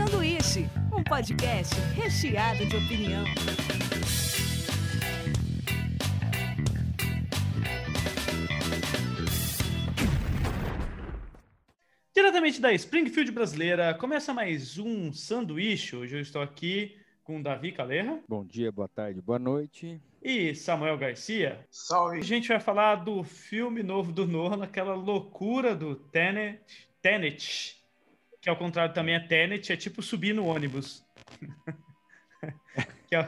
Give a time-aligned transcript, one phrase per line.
[0.00, 3.22] Sanduíche, um podcast recheado de opinião.
[12.14, 15.94] Diretamente da Springfield brasileira, começa mais um sanduíche.
[15.94, 18.20] Hoje eu estou aqui com Davi Calerra.
[18.26, 20.00] Bom dia, boa tarde, boa noite.
[20.22, 21.66] E Samuel Garcia.
[21.70, 22.20] Salve.
[22.20, 27.79] A gente vai falar do filme novo do Nolan, aquela loucura do Tenet, Tenet,
[28.40, 31.04] que ao contrário também é Tenet, é tipo subir no ônibus.
[33.12, 33.18] é...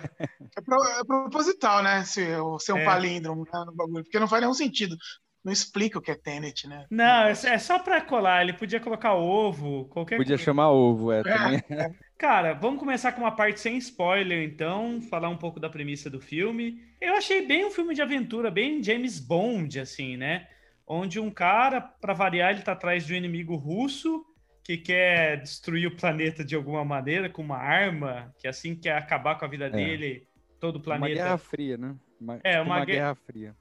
[0.56, 2.04] É, pro, é, proposital, né?
[2.04, 2.84] Ser, ser um é.
[2.84, 4.96] palíndromo né, no bagulho, porque não faz nenhum sentido.
[5.44, 6.86] Não explica o que é Tenet, né?
[6.88, 8.42] Não, é, é só pra colar.
[8.42, 10.44] Ele podia colocar ovo, qualquer Podia coisa.
[10.44, 11.60] chamar ovo, é, também.
[12.16, 16.20] Cara, vamos começar com uma parte sem spoiler, então, falar um pouco da premissa do
[16.20, 16.80] filme.
[17.00, 20.46] Eu achei bem um filme de aventura, bem James Bond, assim, né?
[20.86, 24.24] Onde um cara, para variar, ele tá atrás de um inimigo russo
[24.64, 29.36] que quer destruir o planeta de alguma maneira com uma arma, que assim quer acabar
[29.38, 29.70] com a vida é.
[29.70, 30.26] dele,
[30.60, 31.06] todo o planeta.
[31.06, 31.96] Uma guerra fria, né?
[32.20, 33.56] Uma, é, tipo uma, uma guerra fria.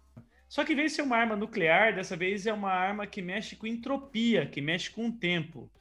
[0.47, 3.21] Só que, em vez de ser uma arma nuclear, dessa vez é uma arma que
[3.21, 5.71] mexe com entropia, que mexe com o tempo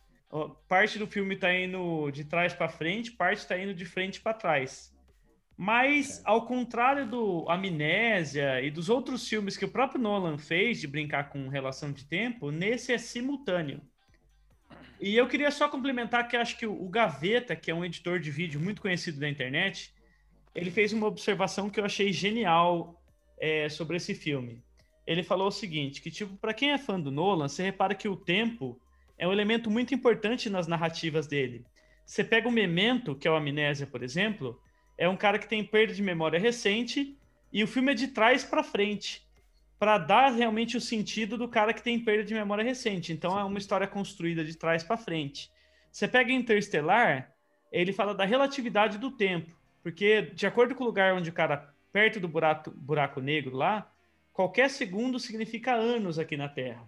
[0.68, 4.34] parte do filme está indo de trás para frente, parte está indo de frente para
[4.34, 4.94] trás.
[5.56, 10.86] Mas, ao contrário do Amnésia e dos outros filmes que o próprio Nolan fez de
[10.86, 13.82] brincar com relação de tempo, nesse é simultâneo.
[15.00, 18.30] E eu queria só complementar que acho que o Gaveta, que é um editor de
[18.30, 19.94] vídeo muito conhecido da internet,
[20.54, 23.02] ele fez uma observação que eu achei genial
[23.38, 24.62] é, sobre esse filme.
[25.06, 28.08] Ele falou o seguinte, que tipo, para quem é fã do Nolan, você repara que
[28.08, 28.78] o tempo
[29.16, 31.64] é um elemento muito importante nas narrativas dele.
[32.04, 34.60] Você pega o Memento, que é o Amnésia, por exemplo,
[34.98, 37.16] é um cara que tem perda de memória recente
[37.50, 39.26] e o filme é de trás para frente,
[39.80, 43.14] para dar realmente o sentido do cara que tem perda de memória recente.
[43.14, 45.50] Então é uma história construída de trás para frente.
[45.90, 47.32] Você pega Interstellar,
[47.72, 51.72] ele fala da relatividade do tempo, porque de acordo com o lugar onde o cara
[51.90, 53.90] perto do buraco, buraco negro lá,
[54.34, 56.86] qualquer segundo significa anos aqui na Terra.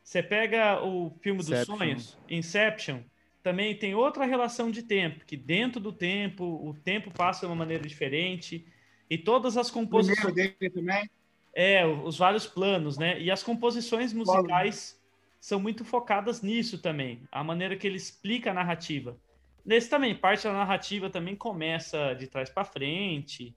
[0.00, 1.76] Você pega o filme dos Inception.
[1.76, 3.00] sonhos, Inception,
[3.42, 7.56] também tem outra relação de tempo, que dentro do tempo, o tempo passa de uma
[7.56, 8.64] maneira diferente,
[9.10, 10.32] e todas as composições...
[10.32, 11.10] O dele também?
[11.54, 13.20] É, os vários planos, né?
[13.20, 15.00] E as composições musicais
[15.40, 19.16] são muito focadas nisso também, a maneira que ele explica a narrativa.
[19.64, 23.54] Nesse também, parte da narrativa também começa de trás para frente,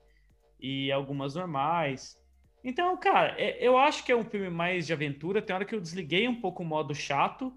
[0.63, 2.17] e algumas normais.
[2.63, 5.41] Então, cara, é, eu acho que é um filme mais de aventura.
[5.41, 7.53] Tem hora que eu desliguei um pouco o modo chato.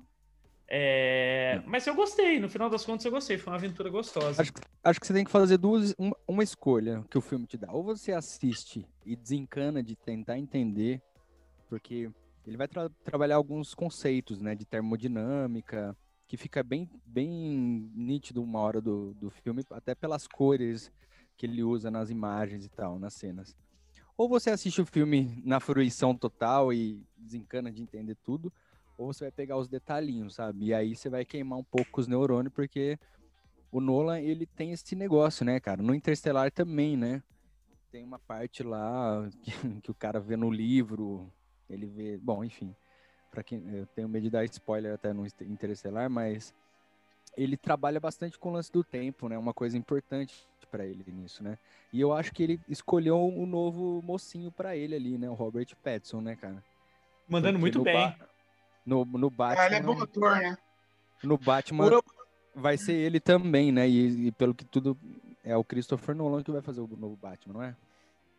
[0.68, 1.62] É...
[1.66, 4.42] Mas eu gostei, no final das contas eu gostei, foi uma aventura gostosa.
[4.42, 7.56] Acho, acho que você tem que fazer duas, uma, uma, escolha que o filme te
[7.56, 7.70] dá.
[7.72, 11.00] Ou você assiste e desencana de tentar entender,
[11.68, 12.10] porque
[12.46, 18.60] ele vai tra trabalhar alguns conceitos, né, de termodinâmica, que fica bem, bem nítido uma
[18.60, 20.90] hora do, do filme, até pelas cores
[21.36, 23.54] que ele usa nas imagens e tal, nas cenas.
[24.16, 28.52] Ou você assiste o filme na fruição total e desencana de entender tudo,
[28.96, 30.66] ou você vai pegar os detalhinhos, sabe?
[30.66, 32.98] E aí você vai queimar um pouco os neurônios, porque
[33.70, 35.82] o Nolan, ele tem esse negócio, né, cara?
[35.82, 37.22] No Interstellar também, né?
[37.90, 41.30] Tem uma parte lá que, que o cara vê no livro,
[41.68, 42.16] ele vê...
[42.16, 42.74] Bom, enfim,
[43.30, 43.62] para quem...
[43.74, 46.54] Eu tenho medo de dar spoiler até no Interstellar, mas
[47.36, 49.36] ele trabalha bastante com o lance do tempo, né?
[49.36, 51.58] Uma coisa importante para ele nisso, né?
[51.92, 55.28] E eu acho que ele escolheu um novo mocinho para ele ali, né?
[55.28, 56.62] O Robert Pattinson, né, cara?
[57.28, 57.94] Mandando Porque muito bem.
[57.94, 58.28] Ba...
[58.86, 59.62] No, no Batman.
[59.62, 60.56] Ah, ele é bom ator, né?
[61.22, 62.00] No Batman
[62.54, 63.88] vai ser ele também, né?
[63.88, 64.96] E, e, pelo que tudo
[65.44, 67.76] é o Christopher Nolan que vai fazer o novo Batman, não é?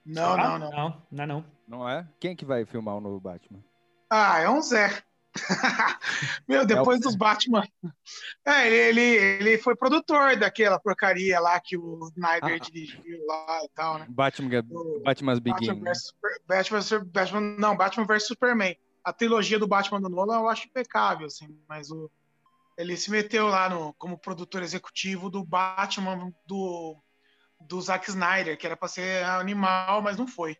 [0.05, 0.71] Não, ah, não, não.
[0.71, 1.45] Não, não, não.
[1.67, 2.07] Não é?
[2.19, 3.59] Quem que vai filmar o novo Batman?
[4.09, 5.03] Ah, é um Zé.
[6.47, 7.03] Meu, depois é o...
[7.03, 7.67] dos Batman.
[8.45, 12.57] É, ele, ele, ele foi produtor daquela porcaria lá que o Snyder ah.
[12.57, 14.05] dirigiu lá e tal, né?
[14.09, 15.81] Batman, o, Batman's Begin.
[16.47, 18.77] Batman, vs, Batman, Batman, não, Batman vs Superman.
[19.07, 22.11] A trilogia do Batman do Nolan eu acho impecável, assim, mas o,
[22.77, 27.01] ele se meteu lá no, como produtor executivo do Batman do,
[27.61, 30.57] do Zack Snyder, que era para ser animal, mas não foi.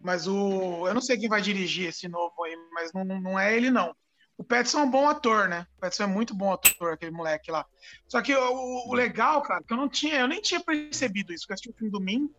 [0.00, 0.86] Mas o.
[0.86, 3.92] Eu não sei quem vai dirigir esse novo aí, mas não, não é ele, não.
[4.38, 5.66] O Petson é um bom ator, né?
[5.76, 7.66] O Petson é muito bom ator, aquele moleque lá.
[8.06, 11.42] Só que o, o, legal, cara, que eu não tinha, eu nem tinha percebido isso,
[11.42, 12.32] porque eu assisti o filme domingo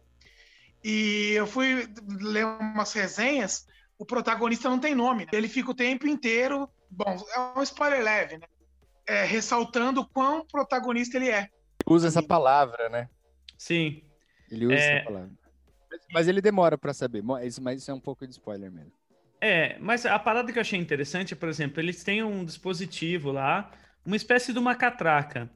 [0.84, 1.88] e eu fui
[2.20, 3.66] ler umas resenhas,
[3.98, 5.32] o protagonista não tem nome, né?
[5.34, 8.48] Ele fica o tempo inteiro, bom, é um spoiler leve, né?
[9.08, 11.50] É, ressaltando o quão protagonista ele é.
[11.86, 13.10] Usa essa palavra, né?
[13.58, 14.02] Sim.
[14.50, 14.98] Ele usa é...
[14.98, 15.32] essa palavra.
[16.12, 18.92] Mas ele demora para saber, mas isso é um pouco de spoiler mesmo.
[19.40, 23.72] É, mas a parada que eu achei interessante, por exemplo, eles têm um dispositivo lá,
[24.06, 25.52] uma espécie de uma catraca,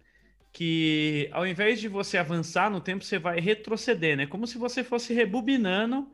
[0.52, 4.28] que ao invés de você avançar no tempo, você vai retroceder, né?
[4.28, 6.12] Como se você fosse rebobinando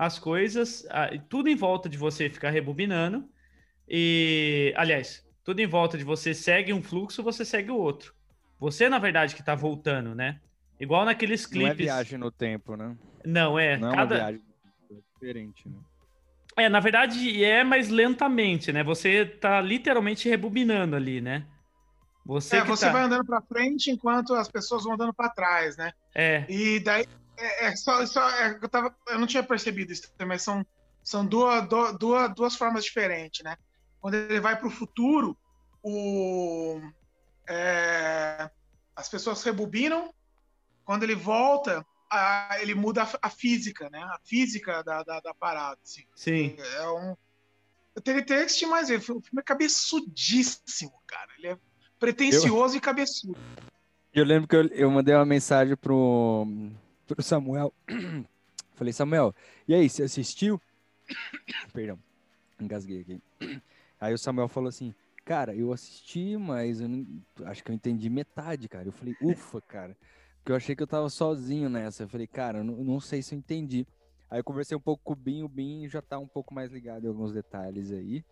[0.00, 0.86] as coisas,
[1.28, 3.28] tudo em volta de você ficar rebobinando.
[3.86, 8.14] E, aliás, tudo em volta de você segue um fluxo, você segue o outro.
[8.58, 10.40] Você, na verdade, que tá voltando, né?
[10.80, 11.66] Igual naqueles clipes.
[11.66, 12.96] Não é viagem no tempo, né?
[13.26, 13.76] Não, é.
[13.76, 14.14] Não cada...
[14.14, 14.42] é uma viagem
[15.12, 15.76] diferente, né?
[16.56, 18.82] É, na verdade é, mas lentamente, né?
[18.82, 21.46] Você tá literalmente rebobinando ali, né?
[22.24, 22.92] Você, é, você tá...
[22.92, 25.92] vai andando para frente enquanto as pessoas vão andando para trás, né?
[26.14, 26.46] É.
[26.48, 27.04] E daí
[27.40, 30.64] é, é só, só é, eu, tava, eu não tinha percebido isso, mas são,
[31.02, 31.66] são duas,
[31.98, 33.56] duas, duas formas diferentes, né?
[34.00, 35.36] Quando ele vai para o futuro,
[35.82, 36.80] o,
[37.48, 38.50] é,
[38.94, 40.12] as pessoas rebobinam.
[40.84, 44.02] Quando ele volta, a, ele muda a, a, física, né?
[44.02, 45.78] A física da, da, da parada.
[45.82, 46.04] Assim.
[46.14, 46.56] Sim.
[46.58, 47.16] É um,
[47.94, 48.98] eu teria, teria que assistir mais ele.
[48.98, 51.30] O filme é cabeçudíssimo, cara.
[51.38, 51.58] Ele é
[51.98, 52.78] pretencioso eu...
[52.78, 53.38] e cabeçudo.
[54.12, 56.46] Eu lembro que eu, eu mandei uma mensagem pro,
[57.14, 57.72] pro Samuel.
[58.74, 59.34] Falei, Samuel,
[59.68, 60.60] e aí, você assistiu?
[61.72, 61.98] Perdão,
[62.60, 63.22] engasguei aqui.
[64.00, 64.94] Aí o Samuel falou assim,
[65.26, 67.06] cara, eu assisti, mas eu não,
[67.44, 68.88] acho que eu entendi metade, cara.
[68.88, 69.94] Eu falei, ufa, cara.
[70.38, 72.04] Porque eu achei que eu tava sozinho nessa.
[72.04, 73.86] Eu falei, cara, não, não sei se eu entendi.
[74.30, 76.72] Aí eu conversei um pouco com o Binho, o Binho já tá um pouco mais
[76.72, 78.24] ligado em alguns detalhes aí.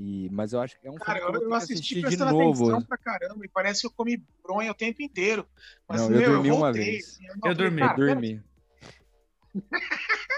[0.00, 2.84] E, mas eu acho que é um Cara, eu, eu assisti assistir de novo.
[2.86, 5.44] pra caramba e parece que eu comi bronha o tempo inteiro.
[5.88, 7.04] Mas, não, meu, eu dormi eu voltei, uma vez.
[7.04, 7.80] Assim, eu, eu dormi.
[7.80, 8.42] Cara, dormi.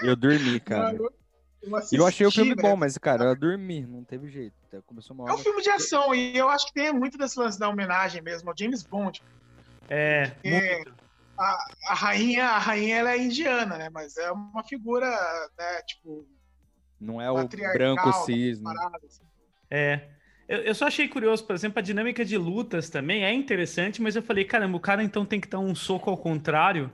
[0.01, 0.93] eu dormi, cara.
[0.93, 1.09] Não,
[1.61, 4.55] eu, assisti, eu, achei o filme bom, mas, cara, eu dormi, não teve jeito.
[4.87, 5.33] Começou uma hora...
[5.33, 8.19] É um filme de ação e eu acho que tem muito desse lance da homenagem
[8.19, 9.21] mesmo ao James Bond.
[9.87, 10.91] É, muito.
[11.37, 13.89] A, a, rainha, a rainha ela é indiana, né?
[13.91, 15.07] Mas é uma figura,
[15.55, 16.27] né, tipo.
[16.99, 18.65] Não é o branco cisne.
[19.05, 19.30] Assim.
[19.71, 20.01] É.
[20.47, 24.17] Eu, eu, só achei curioso, por exemplo, a dinâmica de lutas também é interessante, mas
[24.17, 26.91] eu falei, caramba, o cara então tem que dar um soco ao contrário.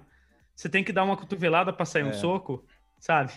[0.56, 2.06] Você tem que dar uma cotovelada para sair é.
[2.06, 2.63] um soco,
[3.00, 3.33] sabe?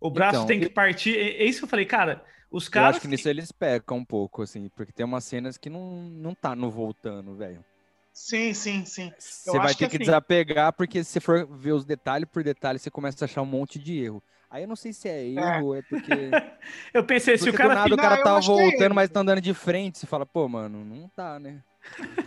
[0.00, 1.16] O braço então, tem que partir.
[1.16, 2.22] É, é isso que eu falei, cara.
[2.50, 2.86] Os caras.
[2.86, 6.02] Eu acho que nisso eles pecam um pouco, assim, porque tem umas cenas que não,
[6.02, 7.64] não tá no voltando, velho.
[8.14, 9.12] Sim, sim, sim.
[9.18, 10.04] Você vai ter que, que assim...
[10.04, 13.46] desapegar, porque se você for ver os detalhe por detalhe, você começa a achar um
[13.46, 14.22] monte de erro.
[14.48, 15.30] Aí eu não sei se é, é.
[15.30, 16.12] erro, é, é porque.
[16.94, 17.70] eu pensei, se o cara.
[17.70, 19.98] Do nada, o cara tá voltando, é mas tá andando de frente.
[19.98, 21.60] Você fala, pô, mano, não tá, né?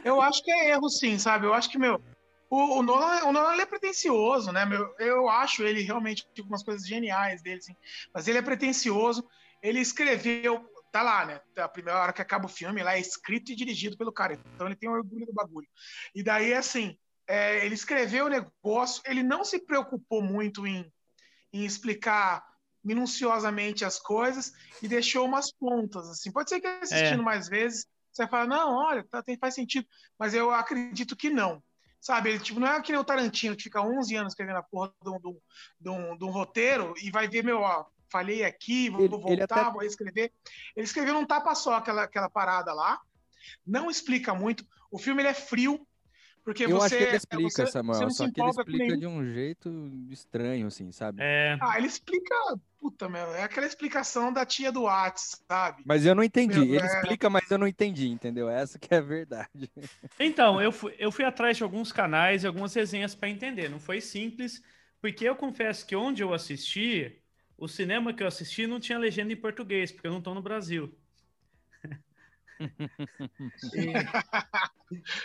[0.04, 1.46] Eu acho que é erro, sim, sabe?
[1.46, 2.02] Eu acho que, meu.
[2.50, 4.66] O, o Nolan, o Nolan é pretencioso, né?
[4.66, 7.76] Meu, eu acho ele realmente tipo, umas coisas geniais dele, assim,
[8.14, 9.26] mas ele é pretencioso.
[9.62, 10.66] Ele escreveu,
[10.98, 11.42] tá lá, né?
[11.58, 14.34] A primeira hora que acaba o filme, lá é escrito e dirigido pelo cara.
[14.56, 15.68] Então ele tem orgulho do bagulho.
[16.16, 16.98] E daí, assim,
[17.28, 20.92] é, ele escreveu o negócio, ele não se preocupou muito em
[21.54, 22.46] em explicar
[22.84, 24.52] minuciosamente as coisas
[24.82, 26.32] e deixou umas pontas, assim.
[26.32, 27.26] Pode ser que assistindo é.
[27.26, 31.30] mais vezes você vai falar, não, olha, tá, tem, faz sentido, mas eu acredito que
[31.30, 31.62] não.
[32.00, 34.64] Sabe, ele, tipo, não é que nem o Tarantino, que fica 11 anos escrevendo a
[34.64, 35.20] porra de um,
[35.80, 39.32] de um, de um roteiro e vai ver, meu, ó, falei aqui, vou, ele, voltar,
[39.32, 39.72] ele até...
[39.72, 40.32] vou escrever.
[40.76, 43.00] Ele escreveu num tapa só aquela, aquela parada lá,
[43.66, 44.66] não explica muito.
[44.92, 45.86] O filme ele é frio,
[46.48, 49.06] porque eu você, acho que ele explica, você, Samuel, você só que ele explica de
[49.06, 51.22] um jeito estranho, assim, sabe?
[51.22, 51.58] É...
[51.62, 52.34] Ah, ele explica,
[52.80, 55.84] puta, meu, é aquela explicação da tia do Whats, sabe?
[55.86, 56.86] Mas eu não entendi, meu, ele é...
[56.86, 58.50] explica, mas eu não entendi, entendeu?
[58.50, 59.70] Essa que é a verdade.
[60.18, 63.80] Então, eu fui, eu fui atrás de alguns canais e algumas resenhas para entender, não
[63.80, 64.62] foi simples,
[65.02, 67.22] porque eu confesso que onde eu assisti,
[67.58, 70.42] o cinema que eu assisti não tinha legenda em português, porque eu não tô no
[70.42, 70.94] Brasil.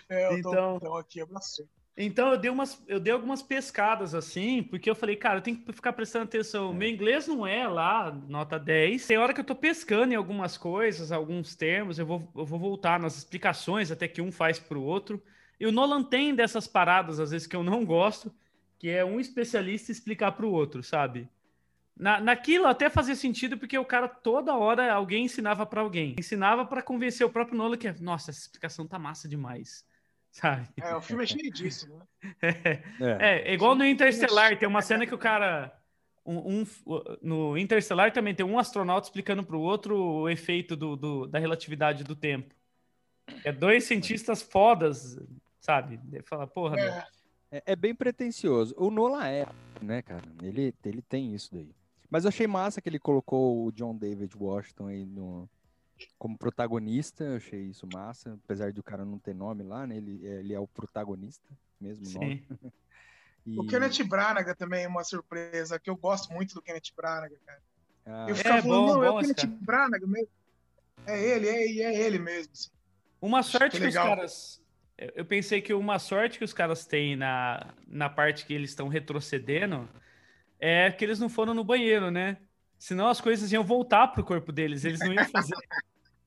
[0.09, 1.69] é, eu então, tô, aqui abraçou.
[1.95, 5.59] Então eu dei, umas, eu dei algumas pescadas assim, porque eu falei, cara, eu tenho
[5.59, 6.71] que ficar prestando atenção.
[6.71, 6.75] É.
[6.75, 9.07] Meu inglês não é lá, nota 10.
[9.07, 12.59] Tem hora que eu tô pescando em algumas coisas, alguns termos, eu vou, eu vou
[12.59, 15.23] voltar nas explicações até que um faz pro outro.
[15.61, 18.35] E o Nolan tem dessas paradas, às vezes, que eu não gosto,
[18.79, 21.29] que é um especialista explicar pro outro, sabe?
[21.97, 26.17] Na, naquilo até fazia sentido porque o cara toda hora alguém ensinava para alguém.
[26.19, 29.85] Ensinava para convencer o próprio Nolan que, nossa, essa explicação tá massa demais.
[30.33, 30.67] Sabe?
[30.81, 32.03] É, o filme é cheio disso, né?
[32.43, 35.77] É, é, é igual no Interstellar, tem uma cena que o cara.
[36.25, 36.67] Um, um,
[37.21, 41.39] no Interstellar também tem um astronauta explicando para o outro o efeito do, do, da
[41.39, 42.55] relatividade do tempo.
[43.45, 45.19] É dois cientistas fodas,
[45.61, 46.01] sabe?
[46.25, 47.07] Fala, porra, é.
[47.51, 47.63] é.
[47.67, 47.77] é.
[47.77, 48.75] bem pretencioso.
[48.79, 49.47] O Nolan é,
[49.81, 50.23] né, cara?
[50.41, 51.75] Ele, ele tem isso daí.
[52.13, 55.49] Mas eu achei massa que ele colocou o John David Washington aí no,
[56.19, 59.97] como protagonista, eu achei isso massa, apesar de o cara não ter nome lá, né?
[59.97, 61.49] Ele, ele é o protagonista,
[61.81, 62.19] mesmo Sim.
[62.19, 62.47] nome.
[63.47, 63.57] e...
[63.59, 67.63] O Kenneth Branagh também é uma surpresa, que eu gosto muito do Kenneth Branagh, cara.
[68.05, 69.59] Ah, eu ficava é, falando, bom, não, é o Kenneth cara.
[69.63, 70.29] Branagh mesmo.
[71.07, 72.53] É ele, é, é ele mesmo.
[72.53, 72.69] Assim.
[73.23, 74.63] Uma sorte que, que os caras
[74.99, 78.71] eu eu pensei que uma sorte que os caras têm na, na parte que eles
[78.71, 79.89] estão retrocedendo
[80.63, 82.37] é que eles não foram no banheiro, né?
[82.79, 85.57] Senão as coisas iam voltar pro corpo deles, eles não iam fazer.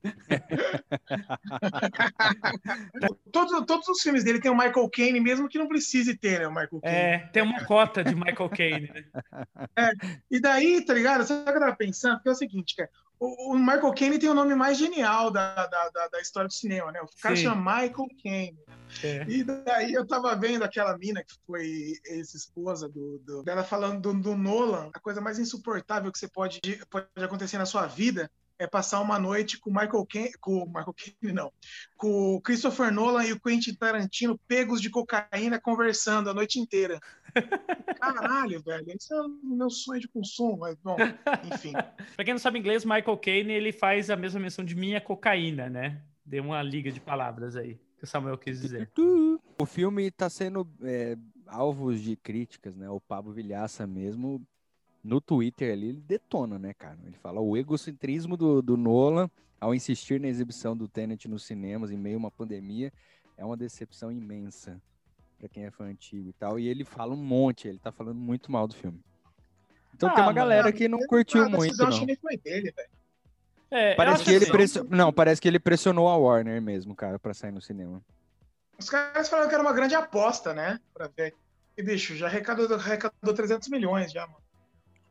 [3.32, 6.46] Todos, todos os filmes dele tem o Michael Caine, mesmo que não precise ter, né,
[6.46, 6.96] o Michael Caine.
[6.96, 9.04] É, tem uma cota de Michael Caine, né?
[10.30, 11.26] E daí, tá ligado?
[11.26, 12.14] Sabe o que eu tava pensando?
[12.16, 12.88] Porque é o seguinte, cara.
[13.18, 16.52] O, o Michael Caine tem o nome mais genial da, da, da, da história do
[16.52, 17.00] cinema, né?
[17.00, 17.44] O cara Sim.
[17.44, 18.58] chama Michael Caine.
[19.02, 19.24] É.
[19.28, 24.14] E daí eu tava vendo aquela mina que foi ex-esposa do, do- dela falando do,
[24.20, 28.66] do Nolan, a coisa mais insuportável que você pode, pode acontecer na sua vida é
[28.66, 31.52] passar uma noite com o Michael Caine, com o Michael Caine, não,
[31.96, 36.98] com o Christopher Nolan e o Quentin Tarantino pegos de cocaína conversando a noite inteira.
[38.00, 40.96] Caralho, velho, isso é o meu sonho de consumo, mas bom,
[41.52, 41.72] enfim.
[42.16, 45.68] Pra quem não sabe inglês, Michael Caine ele faz a mesma menção de minha cocaína,
[45.68, 46.02] né?
[46.24, 48.90] Deu uma liga de palavras aí que o Samuel quis dizer.
[49.58, 51.16] O filme tá sendo é,
[51.46, 52.90] alvo de críticas, né?
[52.90, 54.44] O Pablo Vilhaça mesmo,
[55.02, 56.98] no Twitter ali, ele detona, né, cara?
[57.04, 61.90] Ele fala o egocentrismo do, do Nolan ao insistir na exibição do Tenet nos cinemas
[61.90, 62.92] em meio a uma pandemia
[63.36, 64.80] é uma decepção imensa
[65.38, 66.58] pra quem é fã antigo e tal.
[66.58, 69.00] E ele fala um monte, ele tá falando muito mal do filme.
[69.94, 72.06] Então Ah, tem uma mano, galera que não curtiu A muito, não.
[72.06, 72.88] que foi dele, velho.
[73.70, 74.90] É, Parece acho que ele assim, pressionou.
[74.92, 78.00] Não, parece que ele pressionou a Warner mesmo, cara, pra sair no cinema.
[78.78, 80.78] Os caras falaram que era uma grande aposta, né?
[80.94, 81.34] Pra ver.
[81.76, 84.38] E, bicho, já arrecadou, arrecadou 300 milhões já, mano.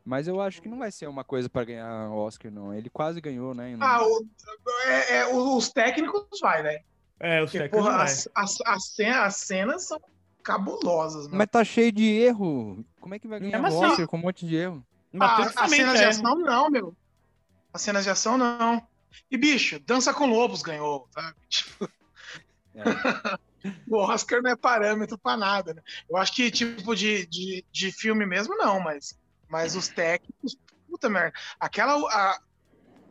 [0.05, 2.73] Mas eu acho que não vai ser uma coisa pra ganhar Oscar, não.
[2.73, 3.75] Ele quase ganhou, né?
[3.81, 4.25] Ah, o-
[4.87, 6.79] é- é, os técnicos vai, né?
[7.19, 8.05] É, os Porque, técnicos porra, vai.
[8.05, 9.99] as, as, as cenas, as cenas são
[10.45, 11.37] cabulosas, mano.
[11.39, 12.85] Mas tá cheio de erro.
[13.01, 13.73] Como é que vai ganhar mas.
[13.73, 14.85] Oscar com um monte de erro?
[15.11, 16.07] Mas Ah, as principalmente, cenas de é.
[16.07, 16.95] ação, não, meu.
[17.73, 18.87] As cenas de ação, não.
[19.29, 21.35] E, bicho, Dança com Lobos ganhou, sabe?
[21.49, 21.89] Tipo,
[22.75, 22.83] É.
[23.89, 25.81] o Oscar não é parâmetro pra nada, né?
[26.09, 29.17] Eu acho que, tipo, de, de, de filme mesmo, não, mas,
[29.49, 30.55] mas os técnicos,
[30.87, 31.33] puta merda.
[31.59, 31.93] Aquela.
[32.11, 32.39] a-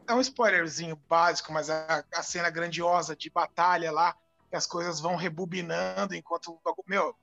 [0.06, 4.14] é um spoilerzinho básico, mas a, a cena grandiosa de batalha lá,
[4.50, 6.60] que as coisas vão rebobinando enquanto.
[6.86, 7.16] Meu,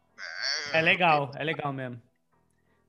[0.74, 2.02] É legal, é legal mesmo.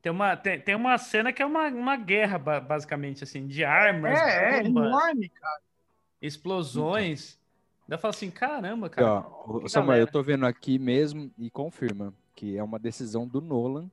[0.01, 3.65] Tem uma, tem, tem uma cena que é uma, uma guerra, ba- basicamente, assim, de
[3.65, 5.61] armas, é, é enorme, cara.
[6.21, 7.39] explosões.
[7.87, 9.07] Daí eu falo assim, caramba, cara.
[9.21, 10.03] ó, que Samuel, galera.
[10.09, 13.91] eu tô vendo aqui mesmo e confirma que é uma decisão do Nolan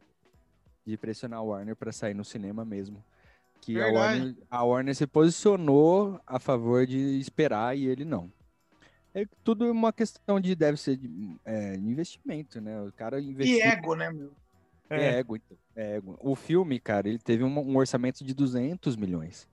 [0.85, 3.03] de pressionar a Warner pra sair no cinema mesmo.
[3.61, 3.87] Que a.
[3.87, 8.31] Warner, a Warner se posicionou a favor de esperar e ele não.
[9.13, 11.09] É tudo uma questão de deve ser de,
[11.43, 12.81] é, investimento, né?
[12.81, 14.31] O cara investiu E ego, né, meu?
[14.89, 15.57] É ego, então.
[15.75, 16.17] É ego.
[16.21, 19.47] O filme, cara, ele teve um, um orçamento de 200 milhões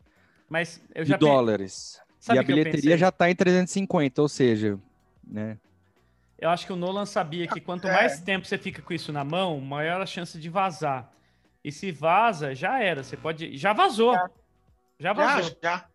[0.48, 2.00] Mas eu de já pe- dólares.
[2.18, 4.78] Sabe e a bilheteria já tá em 350, ou seja,
[5.26, 5.58] né?
[6.38, 7.92] Eu acho que o Nolan sabia que quanto É.
[7.92, 11.10] mais tempo você fica com isso na mão, maior a chance de vazar.
[11.64, 13.02] E se vaza, já era.
[13.02, 13.56] Você pode.
[13.56, 14.12] Já vazou.
[14.14, 14.28] Já
[14.98, 15.88] Já, vazou, já.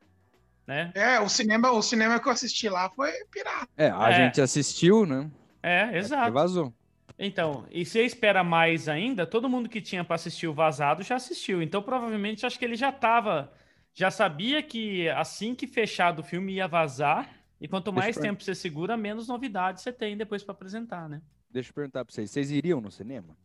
[0.71, 0.91] Né?
[0.95, 3.67] É, o cinema, o cinema que eu assisti lá foi pirata.
[3.77, 4.13] É, a É.
[4.13, 5.29] gente assistiu, né?
[5.61, 6.31] É, E exato.
[6.31, 6.73] vazou.
[7.19, 11.15] Então, e se espera mais ainda, todo mundo que tinha para assistir o vazado já
[11.15, 11.61] assistiu.
[11.61, 13.51] Então, provavelmente, acho que ele já tava.
[13.93, 17.29] Já sabia que assim que fechado o filme ia vazar.
[17.59, 21.07] E quanto Deixa mais eu- tempo você segura, menos novidades você tem depois para apresentar,
[21.09, 21.21] né?
[21.51, 23.35] Deixa eu perguntar pra vocês, vocês iriam no cinema?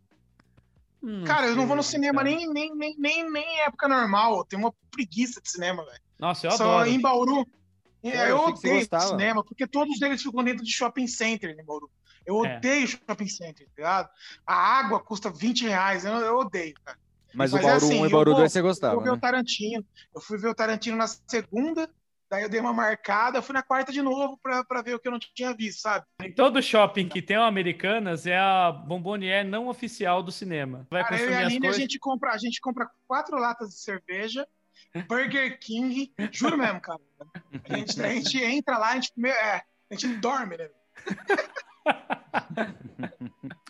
[1.02, 4.38] Hum, Cara, eu não vou no cinema nem, nem, nem, nem, nem em época normal.
[4.38, 6.00] Eu tenho uma preguiça de cinema, velho.
[6.18, 6.88] Nossa, eu Só adoro.
[6.88, 7.46] em Bauru.
[8.02, 11.64] eu É, eu você odeio cinema, porque todos eles ficam dentro de shopping center em
[11.64, 11.90] Bauru.
[12.24, 12.56] Eu É.
[12.56, 14.08] odeio shopping center, tá ligado?
[14.46, 16.98] A água custa 20 reais, eu, eu odeio, cara.
[17.34, 18.94] Mas, Mas o é Bauru assim, 1 e eu Bauru vou- 2 você Eu gostava,
[18.94, 19.20] fui ver o né?
[19.20, 19.84] Tarantino.
[20.14, 21.90] Eu fui ver o Tarantino na segunda,
[22.30, 25.06] daí eu dei uma marcada, fui na quarta de novo pra, pra ver o que
[25.08, 26.06] eu não tinha visto, sabe?
[26.22, 30.86] Em todo shopping que tem o Americanas é a bombonier não oficial do cinema.
[30.90, 31.82] Vai Cara, eu e consumir a as Aline, a coisas.
[31.82, 34.46] gente compra, a gente compra quatro latas de cerveja,
[35.08, 37.00] Burger King, juro mesmo, cara.
[37.68, 40.68] A gente, a gente entra lá, a gente, é, a gente dorme, né?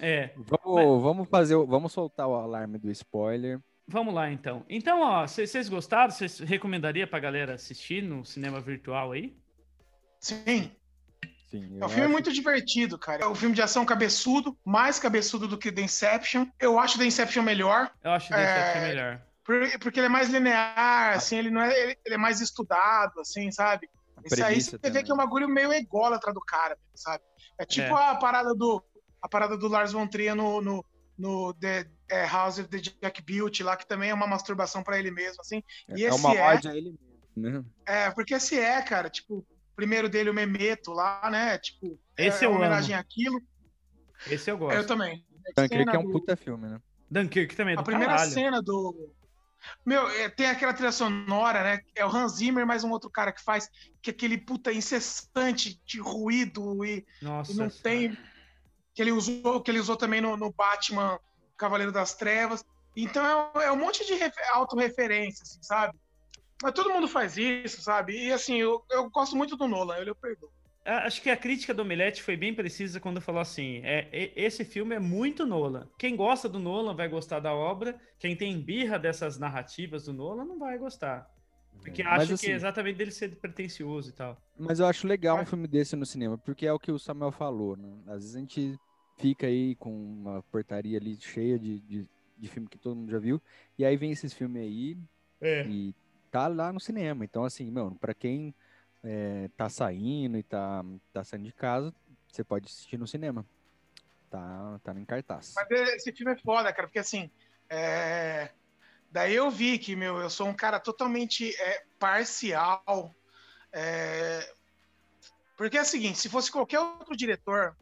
[0.00, 3.60] É, Vamos, vamos fazer, vamos soltar o alarme do spoiler.
[3.88, 4.64] vamos lá então.
[4.68, 6.10] Então, ó, vocês gostaram?
[6.10, 9.36] Vocês recomendaria pra galera assistir no cinema virtual aí?
[10.20, 10.70] Sim,
[11.50, 13.22] Sim, é um filme acho- muito divertido, cara.
[13.24, 16.46] É um filme de ação cabeçudo, mais cabeçudo do que The Inception.
[16.58, 19.22] Eu acho The Inception melhor, Eu acho The Inception É, melhor.
[19.46, 23.20] Por- porque ele é mais linear, assim, ele não é, ele, ele é mais estudado,
[23.20, 23.88] assim, sabe?
[24.24, 25.04] Esse aí você vê também.
[25.04, 27.22] que é um bagulho meio ególatra do cara, sabe?
[27.58, 28.10] É tipo É.
[28.10, 28.82] a parada do
[29.22, 30.84] a parada do Lars von Trier no, no,
[31.18, 34.98] no The é, House of the Jack Built lá, que também é uma masturbação pra
[34.98, 35.62] ele mesmo, assim.
[35.88, 36.94] E é esse uma é- ode a ele
[37.36, 37.64] mesmo, né?
[37.86, 41.58] É, porque esse é, cara, tipo, o primeiro dele, o Memeto lá, né?
[41.58, 42.66] Tipo, Esse é, eu uma amo.
[42.66, 43.40] homenagem àquilo.
[44.28, 44.76] Esse eu gosto.
[44.76, 45.24] Eu também.
[45.56, 46.80] Dunkirk Cena é um do- puta filme, né?
[47.10, 48.30] Dunkirk também é do A primeira caralho.
[48.32, 49.12] cena do.
[49.84, 51.80] Meu, é, tem aquela trilha sonora, né?
[51.94, 53.68] É o Hans Zimmer mais um outro cara que faz,
[54.02, 57.52] que é aquele puta incessante de ruído e, Nossa.
[57.52, 58.16] e não tem.
[58.94, 61.18] Que ele usou, que ele usou também no, no Batman
[61.56, 62.64] Cavaleiro das Trevas.
[62.96, 65.98] Então é, um- é um monte de refe- autorreferência, assim, sabe?
[66.62, 68.26] Mas todo mundo faz isso, sabe?
[68.28, 70.50] E assim, eu, eu gosto muito do Nolan, eu lhe perdoo.
[70.86, 74.94] Acho que a crítica do Omelete foi bem precisa quando falou assim: é, esse filme
[74.94, 75.88] é muito Nolan.
[75.98, 80.44] Quem gosta do Nolan vai gostar da obra, quem tem birra dessas narrativas do Nolan
[80.44, 81.28] não vai gostar.
[81.80, 84.40] Porque acha que assim, é exatamente dele ser pretencioso e tal.
[84.58, 87.32] Mas eu acho legal um filme desse no cinema, porque é o que o Samuel
[87.32, 87.92] falou, né?
[88.06, 88.80] Às vezes a gente
[89.18, 93.18] fica aí com uma portaria ali cheia de, de, de filme que todo mundo já
[93.18, 93.40] viu,
[93.78, 94.96] e aí vem esses filmes aí
[95.40, 95.66] É.
[95.66, 95.94] e
[96.30, 97.24] tá lá no cinema.
[97.24, 98.54] Então, assim, mano, pra quem
[99.06, 101.94] é, tá saindo e tá, tá saindo de casa,
[102.28, 103.46] você pode assistir no cinema.
[104.28, 105.54] Tá, tá em cartaz.
[105.54, 107.30] Mas esse filme é foda, cara, porque assim.
[107.70, 108.50] é,
[109.10, 113.14] Daí eu vi que, meu, eu sou um cara totalmente é, parcial.
[113.72, 114.52] é,
[115.56, 117.76] Porque é o seguinte, se fosse qualquer outro diretor,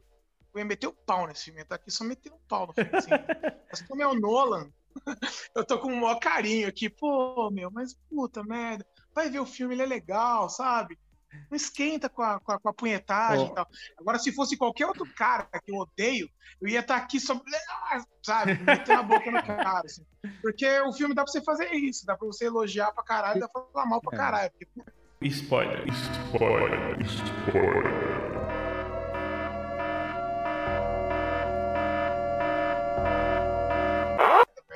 [0.52, 1.62] eu ia meter o pau nesse filme.
[1.62, 2.90] Eu tô aqui só metendo o pau no filme.
[2.92, 3.10] Assim.
[3.70, 4.70] mas como é o Nolan,
[5.56, 6.88] eu tô com o maior carinho aqui.
[6.88, 8.86] Pô, meu, mas puta merda.
[9.12, 10.98] Vai ver o filme, ele é legal, sabe?
[11.50, 13.50] Não esquenta com a, com a, com a punhetagem Ó.
[13.50, 13.68] e tal.
[13.98, 16.28] Agora, se fosse qualquer outro cara que eu odeio,
[16.60, 17.40] eu ia estar aqui só,
[18.22, 20.04] sabe, metendo a boca no cara, assim.
[20.42, 23.48] Porque o filme dá pra você fazer isso, dá pra você elogiar pra caralho, dá
[23.48, 24.18] pra falar mal pra É.
[24.18, 24.50] caralho.
[24.52, 24.90] Porque,
[25.28, 25.84] Spoiler.
[25.88, 27.00] Spoiler.
[27.02, 28.33] Spoiler.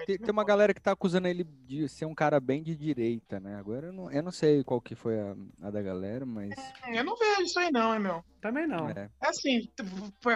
[0.08, 3.38] Tem, tem uma galera que tá acusando ele de ser um cara bem de direita,
[3.38, 3.56] né?
[3.56, 6.50] Agora eu não, eu não sei qual que foi a, a da galera, mas.
[6.90, 8.24] eu não vejo isso aí não, hein, meu.
[8.40, 8.88] Também não.
[8.88, 9.10] É.
[9.22, 9.70] É assim,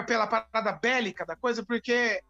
[0.06, 2.22] pela parada bélica da coisa, porque